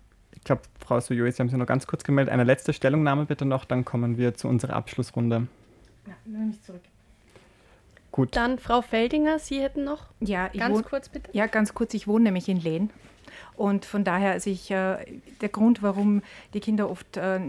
[0.45, 2.31] ich glaube, Frau Sojoy, Sie haben sich noch ganz kurz gemeldet.
[2.31, 5.47] Eine letzte Stellungnahme bitte noch, dann kommen wir zu unserer Abschlussrunde.
[6.07, 6.83] Ja, nehme ich zurück.
[8.13, 8.37] Gut.
[8.37, 11.31] Dann Frau Feldinger, Sie hätten noch Ja, ich ganz kurz bitte.
[11.33, 11.95] Ja, ganz kurz.
[11.95, 12.91] Ich wohne nämlich in Lehn.
[13.57, 14.99] Und von daher, also ich, äh,
[15.41, 16.21] der Grund, warum
[16.53, 17.41] die Kinder oft äh,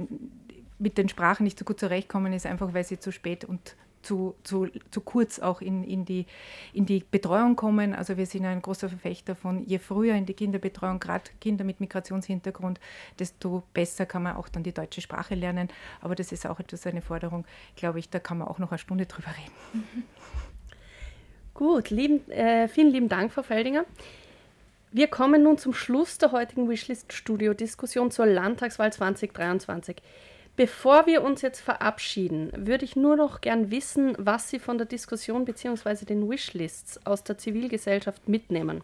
[0.80, 3.76] mit den Sprachen nicht so gut zurechtkommen, ist einfach, weil sie zu spät und
[4.06, 6.26] zu, zu, zu kurz auch in, in, die,
[6.74, 7.94] in die Betreuung kommen.
[7.94, 11.80] Also wir sind ein großer Verfechter von, je früher in die Kinderbetreuung, gerade Kinder mit
[11.80, 12.80] Migrationshintergrund,
[13.20, 15.70] desto besser kann man auch dann die deutsche Sprache lernen.
[16.02, 17.46] Aber das ist auch etwas eine Forderung,
[17.76, 20.04] glaube ich, da kann man auch noch eine Stunde drüber reden.
[21.54, 23.86] Gut, lieben, äh, vielen lieben Dank, Frau Feldinger.
[24.92, 29.98] Wir kommen nun zum Schluss der heutigen Wishlist-Studio-Diskussion zur Landtagswahl 2023.
[30.56, 34.88] Bevor wir uns jetzt verabschieden, würde ich nur noch gern wissen, was Sie von der
[34.88, 36.06] Diskussion bzw.
[36.06, 38.82] den Wishlists aus der Zivilgesellschaft mitnehmen.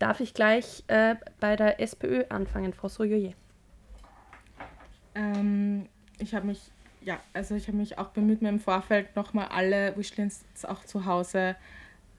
[0.00, 3.34] Darf ich gleich äh, bei der SPÖ anfangen, Frau Sojoye?
[5.14, 5.86] Ähm,
[6.18, 6.60] ich habe mich,
[7.02, 11.04] ja, also ich habe mich auch bemüht, mir im Vorfeld nochmal alle Wishlists auch zu
[11.04, 11.54] Hause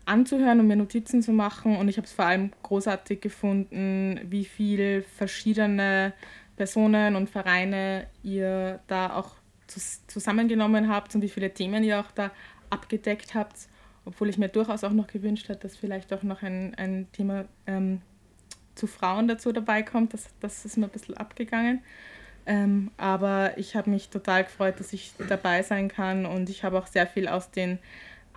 [0.05, 1.77] anzuhören und mir Notizen zu machen.
[1.77, 6.13] Und ich habe es vor allem großartig gefunden, wie viel verschiedene
[6.59, 9.31] Personen und Vereine ihr da auch
[9.67, 12.31] zus zusammengenommen habt und wie viele Themen ihr auch da
[12.69, 13.69] abgedeckt habt.
[14.03, 17.45] Obwohl ich mir durchaus auch noch gewünscht hätte, dass vielleicht auch noch ein, ein Thema
[17.65, 18.01] ähm,
[18.75, 20.13] zu Frauen dazu dabei kommt.
[20.13, 21.81] Das, das ist mir ein bisschen abgegangen.
[22.45, 26.77] Ähm, aber ich habe mich total gefreut, dass ich dabei sein kann und ich habe
[26.77, 27.79] auch sehr viel aus den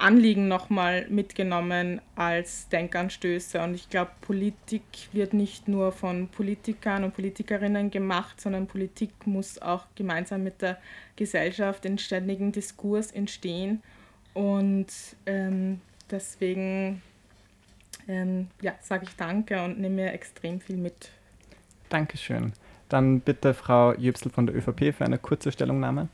[0.02, 3.60] Anliegen nochmal mitgenommen als Denkanstöße.
[3.62, 4.82] Und ich glaube, Politik
[5.12, 10.78] wird nicht nur von Politikern und Politikerinnen gemacht, sondern Politik muss auch gemeinsam mit der
[11.16, 13.82] Gesellschaft in ständigem Diskurs entstehen.
[14.34, 14.88] Und
[15.26, 15.80] ähm,
[16.10, 17.00] deswegen
[18.08, 21.10] ähm, ja, sage ich danke und nehme mir extrem viel mit.
[21.88, 22.52] Dankeschön.
[22.88, 26.08] Dann bitte Frau Jöpsel von der ÖVP für eine kurze Stellungnahme.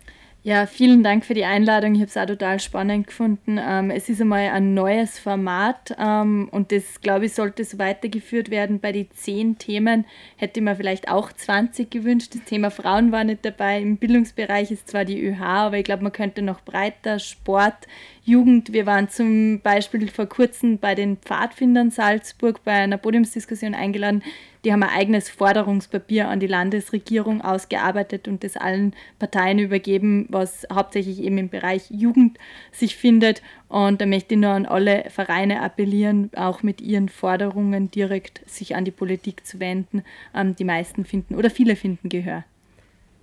[0.44, 1.94] Ja, vielen Dank für die Einladung.
[1.96, 3.58] Ich habe es auch total spannend gefunden.
[3.60, 8.48] Ähm, es ist einmal ein neues Format ähm, und das, glaube ich, sollte so weitergeführt
[8.48, 8.78] werden.
[8.78, 12.36] Bei den zehn Themen hätte man vielleicht auch 20 gewünscht.
[12.36, 13.82] Das Thema Frauen war nicht dabei.
[13.82, 17.88] Im Bildungsbereich ist zwar die ÖH, aber ich glaube, man könnte noch breiter Sport,
[18.28, 18.72] Jugend.
[18.72, 24.22] Wir waren zum Beispiel vor kurzem bei den Pfadfindern Salzburg bei einer Podiumsdiskussion eingeladen.
[24.64, 30.66] Die haben ein eigenes Forderungspapier an die Landesregierung ausgearbeitet und das allen Parteien übergeben, was
[30.72, 32.38] hauptsächlich eben im Bereich Jugend
[32.70, 33.42] sich findet.
[33.68, 38.76] Und da möchte ich nur an alle Vereine appellieren, auch mit ihren Forderungen direkt sich
[38.76, 40.02] an die Politik zu wenden.
[40.34, 42.44] Ähm, die meisten finden oder viele finden Gehör.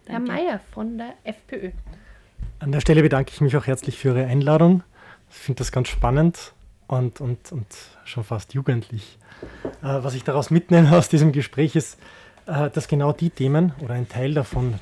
[0.07, 1.71] Herr Mayer von der FPÖ.
[2.59, 4.83] An der Stelle bedanke ich mich auch herzlich für Ihre Einladung.
[5.35, 6.53] Finde das ganz spannend
[6.87, 7.67] und, und, und
[8.03, 9.19] schon fast jugendlich.
[9.83, 11.99] Äh, was ich daraus mitnehme aus diesem Gespräch ist,
[12.47, 14.79] äh, dass genau die Themen oder ein Teil davon,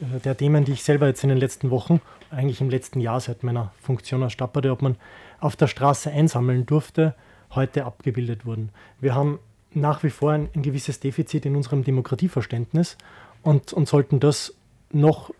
[0.00, 2.00] äh, der Themen, die ich selber jetzt in den letzten Wochen,
[2.30, 4.96] eigentlich im letzten Jahr seit meiner Funktion als Stadtbade, ob man
[5.38, 7.14] auf der Straße einsammeln durfte,
[7.50, 8.70] heute abgebildet wurden.
[9.00, 9.38] Wir haben
[9.72, 12.96] nach wie vor ein, ein gewisses Defizit in unserem Demokratieverständnis
[13.42, 14.54] und, und sollten das
[14.92, 15.30] noch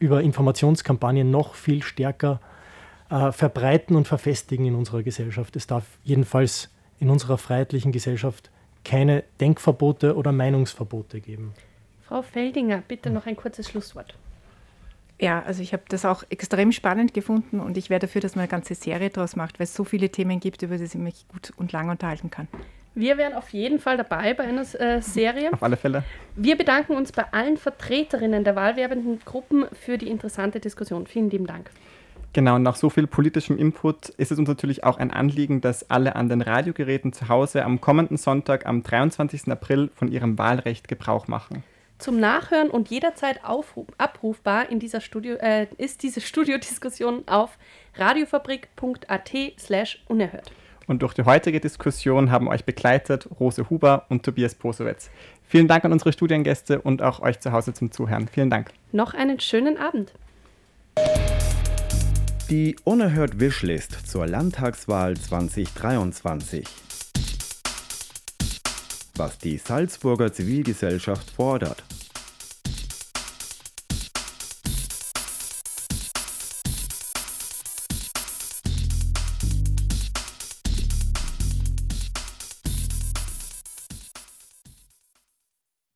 [0.00, 2.57] über Informationskampagnen noch viel stärker äh,
[3.08, 5.56] verbreiten und verfestigen in unserer Gesellschaft.
[5.56, 8.50] Es darf jedenfalls in unserer freiheitlichen Gesellschaft
[8.84, 11.54] keine Denkverbote oder Meinungsverbote geben.
[12.06, 14.14] Frau Feldinger, bitte noch ein kurzes Schlusswort.
[15.20, 18.44] Ja, also ich habe das auch extrem spannend gefunden und ich wäre dafür, dass man
[18.44, 21.26] eine ganze Serie daraus macht, weil es so viele Themen gibt, über die ich mich
[21.28, 22.46] gut und lange unterhalten kann.
[22.94, 25.52] Wir wären auf jeden Fall dabei bei einer äh, Serie.
[25.52, 26.04] Auf alle Fälle.
[26.36, 31.06] Wir bedanken uns bei allen Vertreterinnen der wahlwerbenden Gruppen für die interessante Diskussion.
[31.06, 31.70] Vielen lieben Dank.
[32.34, 35.90] Genau, und nach so viel politischem Input ist es uns natürlich auch ein Anliegen, dass
[35.90, 39.50] alle an den Radiogeräten zu Hause am kommenden Sonntag, am 23.
[39.50, 41.64] April, von ihrem Wahlrecht Gebrauch machen.
[41.98, 47.58] Zum Nachhören und jederzeit aufruf, abrufbar in dieser Studio, äh, ist diese Studiodiskussion auf
[47.96, 50.52] radiofabrik.at slash unerhört.
[50.86, 55.10] Und durch die heutige Diskussion haben euch begleitet Rose Huber und Tobias Posowetz.
[55.46, 58.28] Vielen Dank an unsere Studiengäste und auch euch zu Hause zum Zuhören.
[58.28, 58.70] Vielen Dank.
[58.92, 60.12] Noch einen schönen Abend.
[62.50, 66.66] Die Unerhört Wishlist zur Landtagswahl 2023.
[69.16, 71.84] Was die Salzburger Zivilgesellschaft fordert.